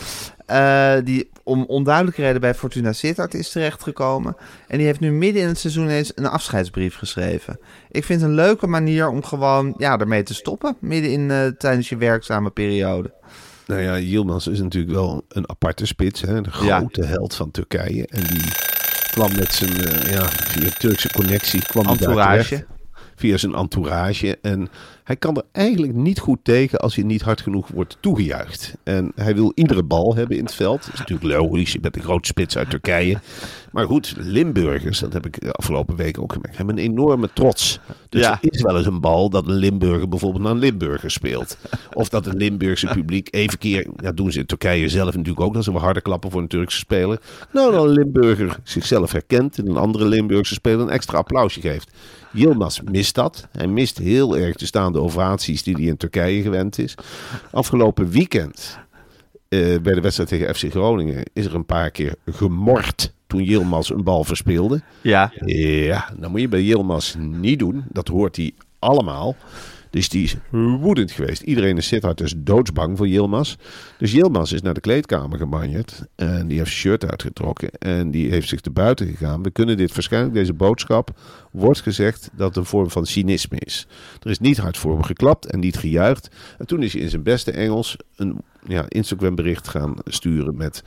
Eh, 0.47 0.95
die 1.05 1.31
om 1.43 1.64
onduidelijke 1.64 2.23
reden 2.23 2.40
bij 2.40 2.55
Fortuna 2.55 2.93
Sittard 2.93 3.35
is 3.35 3.51
terechtgekomen. 3.51 4.37
En 4.69 4.77
die 4.77 4.87
heeft 4.87 5.01
nu 5.01 5.12
midden 5.12 5.43
in 5.43 5.49
het 5.49 5.59
seizoen 5.59 5.88
eens 5.88 6.12
een 6.14 6.27
afscheidsbrief 6.27 6.97
geschreven. 6.97 7.59
Ik 7.90 8.05
vind 8.05 8.21
het 8.21 8.31
een 8.31 8.37
leuke 8.37 8.66
manier 8.66 9.09
om 9.09 9.25
gewoon 9.25 9.75
ja, 9.77 9.99
ermee 9.99 10.23
te 10.23 10.35
stoppen. 10.35 10.77
Midden 10.81 11.11
in 11.12 11.31
eh, 11.31 11.47
tijdens 11.47 11.88
je 11.88 11.97
werkzame 11.97 12.51
periode. 12.51 13.12
Nou 13.70 13.83
ja, 13.83 13.98
Yilmaz 13.98 14.46
is 14.46 14.61
natuurlijk 14.61 14.92
wel 14.92 15.24
een 15.28 15.48
aparte 15.50 15.87
spits. 15.87 16.20
Hè? 16.20 16.40
De 16.40 16.48
Ja. 16.62 16.78
grote 16.78 17.04
held 17.04 17.35
van 17.35 17.50
Turkije. 17.50 18.06
En 18.06 18.22
die 18.22 18.42
kwam 19.11 19.30
met 19.37 19.52
zijn, 19.52 19.85
eh, 19.87 20.12
ja, 20.12 20.28
via 20.28 20.68
Turkse 20.78 21.11
connectie, 21.12 21.62
kwam 21.62 21.85
daar 21.85 21.92
Entourage. 21.92 22.48
terecht. 22.48 22.64
Via 23.20 23.37
zijn 23.37 23.54
entourage. 23.54 24.38
En 24.42 24.68
hij 25.04 25.16
kan 25.16 25.37
er 25.37 25.42
eigenlijk 25.52 25.94
niet 25.94 26.18
goed 26.18 26.38
tegen 26.42 26.78
als 26.78 26.94
hij 26.94 27.04
niet 27.04 27.22
hard 27.22 27.40
genoeg 27.40 27.68
wordt 27.68 27.96
toegejuicht. 28.00 28.74
En 28.83 29.12
hij 29.14 29.35
wil 29.35 29.52
iedere 29.54 29.83
bal 29.83 30.14
hebben 30.14 30.37
in 30.37 30.44
het 30.44 30.54
veld. 30.54 30.85
Dat 30.85 30.92
is 30.92 30.98
natuurlijk 30.98 31.35
logisch. 31.40 31.72
Je 31.72 31.80
bent 31.80 31.96
een 31.96 32.02
groot 32.02 32.26
spits 32.26 32.56
uit 32.56 32.70
Turkije. 32.70 33.18
Maar 33.72 33.87
goed, 33.87 34.14
Limburgers, 34.18 34.98
dat 34.98 35.12
heb 35.12 35.26
ik 35.26 35.40
de 35.40 35.52
afgelopen 35.52 35.96
weken 35.96 36.22
ook 36.22 36.33
gemerkt, 36.33 36.56
hebben 36.56 36.78
een 36.78 36.85
enorme 36.85 37.30
trots. 37.35 37.78
Dus 38.09 38.20
Ja. 38.22 38.38
er 38.42 38.50
is 38.52 38.62
wel 38.62 38.76
eens 38.76 38.87
een 38.87 39.00
bal 39.00 39.30
dat 39.30 39.46
een 39.46 39.54
Limburger 39.54 40.09
bijvoorbeeld 40.09 40.42
naar 40.42 40.52
een 40.52 40.59
Limburger 40.59 41.11
speelt. 41.11 41.56
Of 41.92 42.09
dat 42.09 42.24
het 42.24 42.35
Limburgse 42.35 42.87
publiek 42.87 43.28
even 43.30 43.59
keer, 43.59 43.87
dat 43.96 44.16
doen 44.16 44.33
ze 44.33 44.38
in 44.38 44.46
Turkije 44.46 44.88
zelf 44.88 45.14
natuurlijk 45.14 45.40
ook, 45.40 45.54
dat 45.54 45.64
ze 45.64 45.72
wel 45.72 45.80
harde 45.80 46.00
klappen 46.00 46.30
voor 46.30 46.40
een 46.40 46.48
Turkse 46.48 46.78
speler. 46.78 47.20
Nou, 47.52 47.72
dan 47.72 47.87
een 47.87 47.92
Limburger 47.92 48.56
zichzelf 48.62 49.12
herkent 49.12 49.59
en 49.59 49.68
een 49.68 49.76
andere 49.76 50.04
Limburgse 50.04 50.54
speler 50.54 50.80
een 50.80 50.90
extra 50.90 51.18
applausje 51.18 51.61
geeft. 51.61 51.90
Yilmaz 52.33 52.81
mist 52.81 53.14
dat. 53.14 53.49
Hij 53.53 53.66
mist 53.66 53.99
heel 53.99 54.37
erg 54.37 54.57
de 54.57 54.66
staande 54.66 55.01
ovaties 55.01 55.62
die 55.62 55.75
hij 55.75 55.85
in 55.85 55.97
Turkije 55.97 56.43
gewend 56.43 56.79
is. 56.79 56.95
Afgelopen 57.51 58.11
weekend 58.11 58.79
eh, 59.49 59.79
bij 59.79 59.95
de 59.95 60.01
wedstrijd 60.01 60.29
tegen 60.29 60.55
FC 60.55 60.71
Groningen 60.71 61.23
is 61.33 61.45
er 61.47 61.55
een 61.55 61.66
paar 61.66 61.90
keer 61.90 62.14
gemord 62.27 63.12
toen 63.27 63.43
Yilmaz 63.43 63.90
een 63.90 64.05
bal 64.05 64.25
verspeelde. 64.25 64.81
Ja. 65.01 65.33
Ja, 65.45 66.11
dat 66.19 66.31
moet 66.31 66.40
je 66.40 66.49
bij 66.49 66.62
Yilmaz 66.62 67.14
niet 67.19 67.59
doen. 67.59 67.85
Dat 67.88 68.09
hoort 68.09 68.37
hij 68.37 68.53
allemaal. 68.79 69.37
Dus 69.90 70.09
die 70.09 70.22
is 70.22 70.37
woedend 70.50 71.11
geweest. 71.11 71.42
Iedereen 71.42 71.76
in 71.76 71.83
Sittard 71.83 72.20
is 72.20 72.35
doodsbang 72.37 72.96
voor 72.96 73.09
Yilmaz. 73.09 73.57
Dus 73.98 74.12
Yilmaz 74.12 74.53
is 74.53 74.62
naar 74.62 74.74
de 74.74 74.81
kleedkamer 74.81 75.38
gebanjerd. 75.38 76.03
En 76.16 76.48
die 76.48 76.59
heeft 76.59 76.70
zijn 76.70 76.81
shirt 76.81 77.11
uitgetrokken. 77.11 77.70
En 77.70 78.11
die 78.11 78.31
heeft 78.31 78.48
zich 78.48 78.61
te 78.61 78.70
buiten 78.70 79.07
gegaan. 79.07 79.42
We 79.42 79.50
kunnen 79.50 79.76
dit 79.76 79.94
waarschijnlijk, 79.94 80.35
deze 80.35 80.53
boodschap, 80.55 81.11
wordt 81.50 81.81
gezegd 81.81 82.31
dat 82.33 82.48
het 82.48 82.57
een 82.57 82.64
vorm 82.64 82.90
van 82.90 83.07
cynisme 83.07 83.59
is. 83.59 83.87
Er 84.22 84.31
is 84.31 84.38
niet 84.38 84.59
hard 84.59 84.76
voor 84.76 84.92
hem 84.92 85.03
geklapt 85.03 85.46
en 85.46 85.61
niet 85.61 85.76
gejuicht. 85.76 86.31
En 86.59 86.66
toen 86.66 86.83
is 86.83 86.92
hij 86.92 87.03
in 87.03 87.11
zijn 87.11 87.22
beste 87.22 87.50
Engels 87.50 87.96
een 88.16 88.37
ja, 88.66 88.85
Instagram 88.88 89.35
bericht 89.35 89.68
gaan 89.68 89.94
sturen 90.05 90.57
met... 90.57 90.83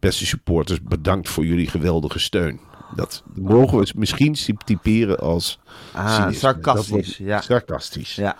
Beste 0.00 0.26
supporters, 0.26 0.82
bedankt 0.82 1.28
voor 1.28 1.46
jullie 1.46 1.66
geweldige 1.66 2.18
steun. 2.18 2.60
Dat 2.96 3.22
mogen 3.34 3.78
we 3.78 3.92
misschien 3.96 4.36
typeren 4.64 5.18
als 5.18 5.58
Ah, 5.92 6.14
cynisme. 6.14 6.38
sarcastisch, 6.38 7.16
ja. 7.16 7.40
Sarcastisch. 7.40 8.14
Ja. 8.14 8.36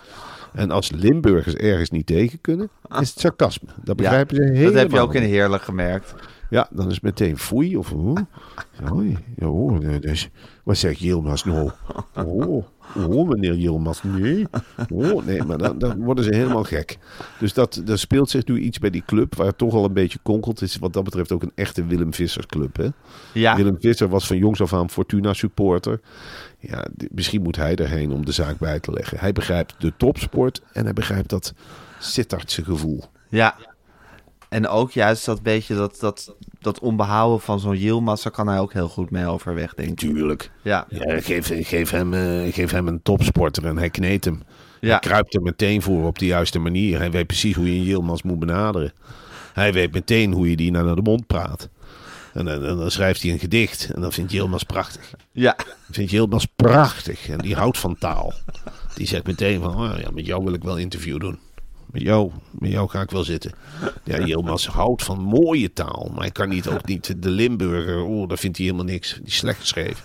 En 0.53 0.71
als 0.71 0.91
Limburgers 0.91 1.55
ergens 1.55 1.89
niet 1.89 2.05
tegen 2.05 2.41
kunnen, 2.41 2.69
is 2.99 3.09
het 3.09 3.19
sarcasme. 3.19 3.69
Dat 3.83 3.95
begrijpen 3.95 4.35
ze 4.35 4.41
helemaal 4.41 4.71
Dat 4.71 4.81
heb 4.81 4.91
je 4.91 4.99
ook 4.99 5.15
in. 5.15 5.21
Heerlijk 5.23 5.63
gemerkt. 5.63 6.13
Ja, 6.49 6.67
dan 6.71 6.87
is 6.87 6.93
het 6.93 7.03
meteen 7.03 7.37
foei 7.37 7.77
of 7.77 7.91
oh, 7.91 8.15
oh, 8.91 9.09
ja, 9.35 9.47
oh, 9.47 9.99
dus, 9.99 10.29
wat 10.63 10.77
zegt 10.77 10.99
Yilmaz 10.99 11.43
nou? 11.43 11.71
Oh, 12.25 12.65
oh, 12.95 13.29
meneer 13.29 13.55
Yilmaz, 13.55 14.01
nee. 14.03 14.47
Oh, 14.89 15.25
nee, 15.25 15.43
maar 15.43 15.57
dan, 15.57 15.77
dan 15.77 16.03
worden 16.03 16.23
ze 16.23 16.35
helemaal 16.35 16.63
gek. 16.63 16.97
Dus 17.39 17.53
dat, 17.53 17.81
er 17.87 17.99
speelt 17.99 18.29
zich 18.29 18.45
nu 18.45 18.59
iets 18.59 18.79
bij 18.79 18.89
die 18.89 19.03
club 19.05 19.35
waar 19.35 19.47
het 19.47 19.57
toch 19.57 19.73
al 19.73 19.85
een 19.85 19.93
beetje 19.93 20.19
konkelt. 20.23 20.59
Het 20.59 20.69
is 20.69 20.77
wat 20.77 20.93
dat 20.93 21.03
betreft 21.03 21.31
ook 21.31 21.41
een 21.41 21.51
echte 21.55 21.85
Willem 21.85 22.13
Visser 22.13 22.45
club, 22.45 22.77
hè? 22.77 22.87
Ja. 23.33 23.55
Willem 23.55 23.77
Visser 23.79 24.07
was 24.07 24.27
van 24.27 24.37
jongs 24.37 24.61
af 24.61 24.73
aan 24.73 24.89
Fortuna 24.89 25.33
supporter. 25.33 25.99
Ja, 26.59 26.87
misschien 27.11 27.41
moet 27.41 27.55
hij 27.55 27.75
erheen 27.75 28.11
om 28.11 28.25
de 28.25 28.31
zaak 28.31 28.57
bij 28.57 28.79
te 28.79 28.91
leggen. 28.91 29.19
Hij 29.19 29.31
begrijpt 29.31 29.75
de 29.77 29.93
topsport 29.97 30.61
en 30.73 30.83
hij 30.83 30.93
begrijpt 30.93 31.29
dat 31.29 31.53
Sittardse 31.99 32.63
gevoel. 32.63 33.03
Ja. 33.29 33.55
En 34.51 34.67
ook 34.67 34.91
juist 34.91 35.25
dat 35.25 35.41
beetje 35.41 35.75
dat, 35.75 35.97
dat, 35.99 36.35
dat 36.59 36.79
onbehouden 36.79 37.39
van 37.41 37.59
zo'n 37.59 37.77
Yilmaz, 37.77 38.23
daar 38.23 38.31
kan 38.31 38.47
hij 38.47 38.59
ook 38.59 38.73
heel 38.73 38.87
goed 38.87 39.09
mee 39.11 39.25
overweg, 39.25 39.73
denk 39.73 39.89
ik. 39.89 39.97
Tuurlijk. 39.97 40.51
Ja, 40.61 40.85
Ja, 40.89 41.21
geef, 41.21 41.51
geef, 41.67 41.89
hem, 41.89 42.13
eh, 42.13 42.53
geef 42.53 42.71
hem 42.71 42.87
een 42.87 43.01
topsporter 43.01 43.65
en 43.65 43.77
hij 43.77 43.89
kneedt 43.89 44.25
hem. 44.25 44.43
Hij 44.79 44.89
ja. 44.89 44.97
kruipt 44.97 45.33
er 45.35 45.41
meteen 45.41 45.81
voor 45.81 46.05
op 46.07 46.19
de 46.19 46.25
juiste 46.25 46.59
manier. 46.59 46.97
Hij 46.97 47.11
weet 47.11 47.27
precies 47.27 47.55
hoe 47.55 47.65
je 47.73 47.79
een 47.79 47.83
Yilmaz 47.85 48.21
moet 48.21 48.39
benaderen. 48.39 48.93
Hij 49.53 49.73
weet 49.73 49.93
meteen 49.93 50.31
hoe 50.31 50.49
je 50.49 50.55
die 50.55 50.71
naar 50.71 50.95
de 50.95 51.01
mond 51.01 51.27
praat. 51.27 51.69
En, 52.33 52.45
dan- 52.45 52.65
en 52.65 52.77
dan 52.77 52.91
schrijft 52.91 53.21
hij 53.21 53.31
een 53.31 53.39
gedicht. 53.39 53.89
En 53.95 54.01
dan 54.01 54.11
vindt 54.11 54.31
Yilmaz 54.31 54.63
prachtig. 54.63 55.13
ja. 55.31 55.55
Vindt 55.91 56.11
Yilmaz 56.11 56.45
prachtig. 56.55 57.29
En 57.29 57.37
die 57.37 57.55
houdt 57.55 57.77
van 57.77 57.97
taal. 57.97 58.33
Die 58.95 59.07
zegt 59.07 59.27
meteen 59.27 59.61
van, 59.61 59.75
oh 59.75 59.99
ja, 59.99 60.09
met 60.11 60.25
jou 60.25 60.43
wil 60.43 60.53
ik 60.53 60.63
wel 60.63 60.77
interview 60.77 61.19
doen. 61.19 61.39
Met 61.91 62.01
jou, 62.01 62.31
met 62.51 62.71
jou 62.71 62.89
ga 62.89 63.01
ik 63.01 63.11
wel 63.11 63.23
zitten. 63.23 63.51
Ja, 64.03 64.19
Yilmaz 64.25 64.67
houdt 64.67 65.03
van 65.03 65.19
mooie 65.19 65.73
taal. 65.73 66.09
Maar 66.11 66.21
hij 66.21 66.31
kan 66.31 66.49
niet, 66.49 66.67
ook 66.69 66.85
niet 66.85 67.23
de 67.23 67.29
Limburger. 67.29 68.03
Oh, 68.03 68.27
daar 68.27 68.37
vindt 68.37 68.57
hij 68.57 68.65
helemaal 68.65 68.87
niks. 68.87 69.13
Die 69.13 69.25
is 69.25 69.35
slecht 69.35 69.59
geschreven. 69.59 70.03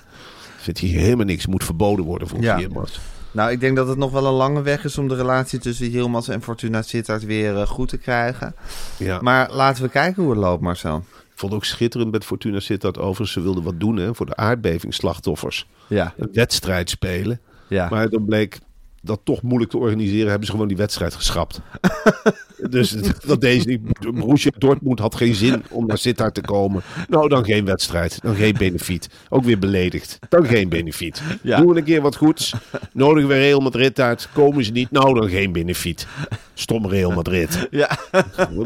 Vindt 0.56 0.80
hij 0.80 0.88
helemaal 0.88 1.24
niks. 1.26 1.46
Moet 1.46 1.64
verboden 1.64 2.04
worden 2.04 2.28
voor 2.28 2.40
Ja. 2.42 2.58
Yilmaz. 2.58 2.98
Nou, 3.30 3.50
ik 3.50 3.60
denk 3.60 3.76
dat 3.76 3.88
het 3.88 3.98
nog 3.98 4.10
wel 4.10 4.26
een 4.26 4.32
lange 4.32 4.62
weg 4.62 4.84
is 4.84 4.98
om 4.98 5.08
de 5.08 5.14
relatie 5.14 5.58
tussen 5.58 5.90
Yilmaz 5.90 6.28
en 6.28 6.42
Fortuna 6.42 6.82
Sittard 6.82 7.24
weer 7.24 7.56
eh, 7.56 7.66
goed 7.66 7.88
te 7.88 7.96
krijgen. 7.98 8.54
Ja. 8.98 9.18
Maar 9.20 9.52
laten 9.52 9.82
we 9.82 9.88
kijken 9.88 10.22
hoe 10.22 10.32
het 10.32 10.40
loopt, 10.40 10.62
Marcel. 10.62 10.96
Ik 11.12 11.42
vond 11.42 11.52
ook 11.52 11.64
schitterend 11.64 12.10
met 12.12 12.24
Fortuna 12.24 12.60
Sittard 12.60 12.98
overigens. 12.98 13.32
Ze 13.32 13.40
wilden 13.40 13.62
wat 13.62 13.80
doen 13.80 13.96
hè, 13.96 14.14
voor 14.14 14.26
de 14.26 14.36
aardbevingsslachtoffers. 14.36 15.66
Ja, 15.86 16.14
Een 16.16 16.28
wedstrijd 16.32 16.90
spelen. 16.90 17.40
ja. 17.68 17.88
Maar 17.90 18.08
dan 18.08 18.24
bleek 18.24 18.58
dat 19.02 19.20
toch 19.24 19.42
moeilijk 19.42 19.70
te 19.70 19.78
organiseren. 19.78 20.28
Hebben 20.28 20.46
ze 20.46 20.52
gewoon 20.52 20.68
die 20.68 20.76
wedstrijd 20.76 21.14
geschrapt. 21.14 21.60
dus 22.70 22.96
dat 23.26 23.40
deze. 23.40 23.80
Borussia 24.00 24.50
Dortmund 24.58 24.98
had 24.98 25.14
geen 25.14 25.34
zin 25.34 25.62
om 25.70 25.86
naar 25.86 25.98
Sittard 25.98 26.34
te 26.34 26.40
komen. 26.40 26.82
Nou, 27.08 27.28
dan 27.28 27.44
geen 27.44 27.64
wedstrijd. 27.64 28.18
Dan 28.22 28.34
geen 28.34 28.54
benefiet. 28.58 29.08
Ook 29.28 29.44
weer 29.44 29.58
beledigd. 29.58 30.18
Dan 30.28 30.46
geen 30.46 30.68
benefiet. 30.68 31.22
Ja. 31.42 31.56
Doen 31.56 31.68
we 31.68 31.78
een 31.78 31.84
keer 31.84 32.02
wat 32.02 32.16
goeds. 32.16 32.54
Nodigen 32.92 33.28
we 33.28 33.34
Real 33.34 33.60
Madrid 33.60 34.00
uit. 34.00 34.28
Komen 34.32 34.64
ze 34.64 34.72
niet. 34.72 34.90
Nou, 34.90 35.20
dan 35.20 35.28
geen 35.28 35.52
benefiet. 35.52 36.06
Stom 36.54 36.86
Real 36.86 37.10
Madrid. 37.10 37.68
ja. 37.70 37.98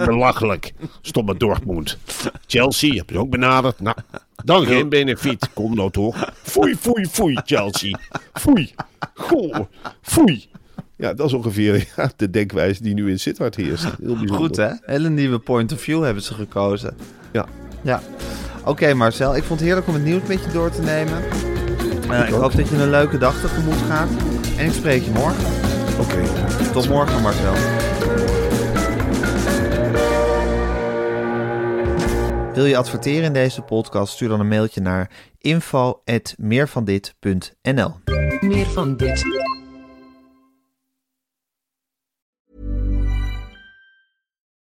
Belachelijk. 0.04 0.72
Stomme 1.00 1.36
Dortmund. 1.36 1.98
Chelsea, 2.46 2.94
heb 2.94 3.10
je 3.10 3.18
ook 3.18 3.30
benaderd? 3.30 3.80
Nou, 3.80 3.96
dan 4.44 4.66
geen 4.66 4.88
benefiet. 4.88 5.48
Kom 5.54 5.74
nou 5.74 5.90
toch. 5.90 6.32
Foei, 6.42 6.76
foei, 6.76 7.06
foei, 7.06 7.40
Chelsea. 7.44 7.98
Foei. 8.32 8.74
Goh, 9.14 9.56
foei. 10.02 10.48
Ja, 10.96 11.14
dat 11.14 11.26
is 11.26 11.32
ongeveer 11.32 11.88
ja, 11.96 12.10
de 12.16 12.30
denkwijze 12.30 12.82
die 12.82 12.94
nu 12.94 13.10
in 13.10 13.18
Sittard 13.18 13.56
heerst. 13.56 13.84
Heel 13.84 13.94
bijzonder. 13.98 14.36
Goed, 14.36 14.56
hè? 14.56 14.70
Hele 14.80 15.10
nieuwe 15.10 15.38
point 15.38 15.72
of 15.72 15.80
view 15.80 16.04
hebben 16.04 16.22
ze 16.22 16.34
gekozen. 16.34 16.96
Ja. 17.32 17.46
Ja. 17.82 18.02
Oké, 18.64 18.94
Marcel. 18.94 19.36
Ik 19.36 19.42
vond 19.42 19.58
het 19.58 19.68
heerlijk 19.68 19.88
om 19.88 19.94
het 19.94 20.04
nieuws 20.04 20.22
met 20.26 20.44
je 20.44 20.50
door 20.52 20.70
te 20.70 20.82
nemen. 20.82 21.22
Eh, 22.10 22.28
ik 22.28 22.34
hoop 22.34 22.56
dat 22.56 22.68
je 22.68 22.76
een 22.76 22.90
leuke 22.90 23.18
dag 23.18 23.40
tegemoet 23.40 23.82
gaat. 23.88 24.08
En 24.56 24.66
ik 24.66 24.72
spreek 24.72 25.02
je 25.02 25.10
morgen. 25.10 25.44
Oké. 26.00 26.22
Tot 26.72 26.88
morgen, 26.88 27.22
Marcel. 27.22 27.54
Wil 32.54 32.64
je 32.64 32.76
adverteren 32.76 33.24
in 33.24 33.32
deze 33.32 33.62
podcast? 33.62 34.12
Stuur 34.12 34.28
dan 34.28 34.40
een 34.40 34.48
mailtje 34.48 34.80
naar 34.80 35.10
info.meervandit.nl 35.38 37.94
Meer 38.40 38.66
van 38.66 38.96
dit. 38.96 39.24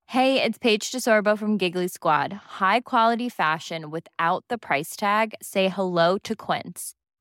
Hey, 0.05 0.45
it's 0.45 0.59
Paige 0.59 0.90
DeSorbo 0.90 1.37
from 1.37 1.59
Giggly 1.59 1.88
Squad. 1.88 2.33
High 2.59 2.81
quality 2.83 3.29
fashion 3.29 3.90
without 3.90 4.42
the 4.47 4.59
price 4.59 4.97
tag. 4.97 5.29
Say 5.40 5.68
hello 5.68 6.18
to 6.18 6.35
Quince. 6.35 6.95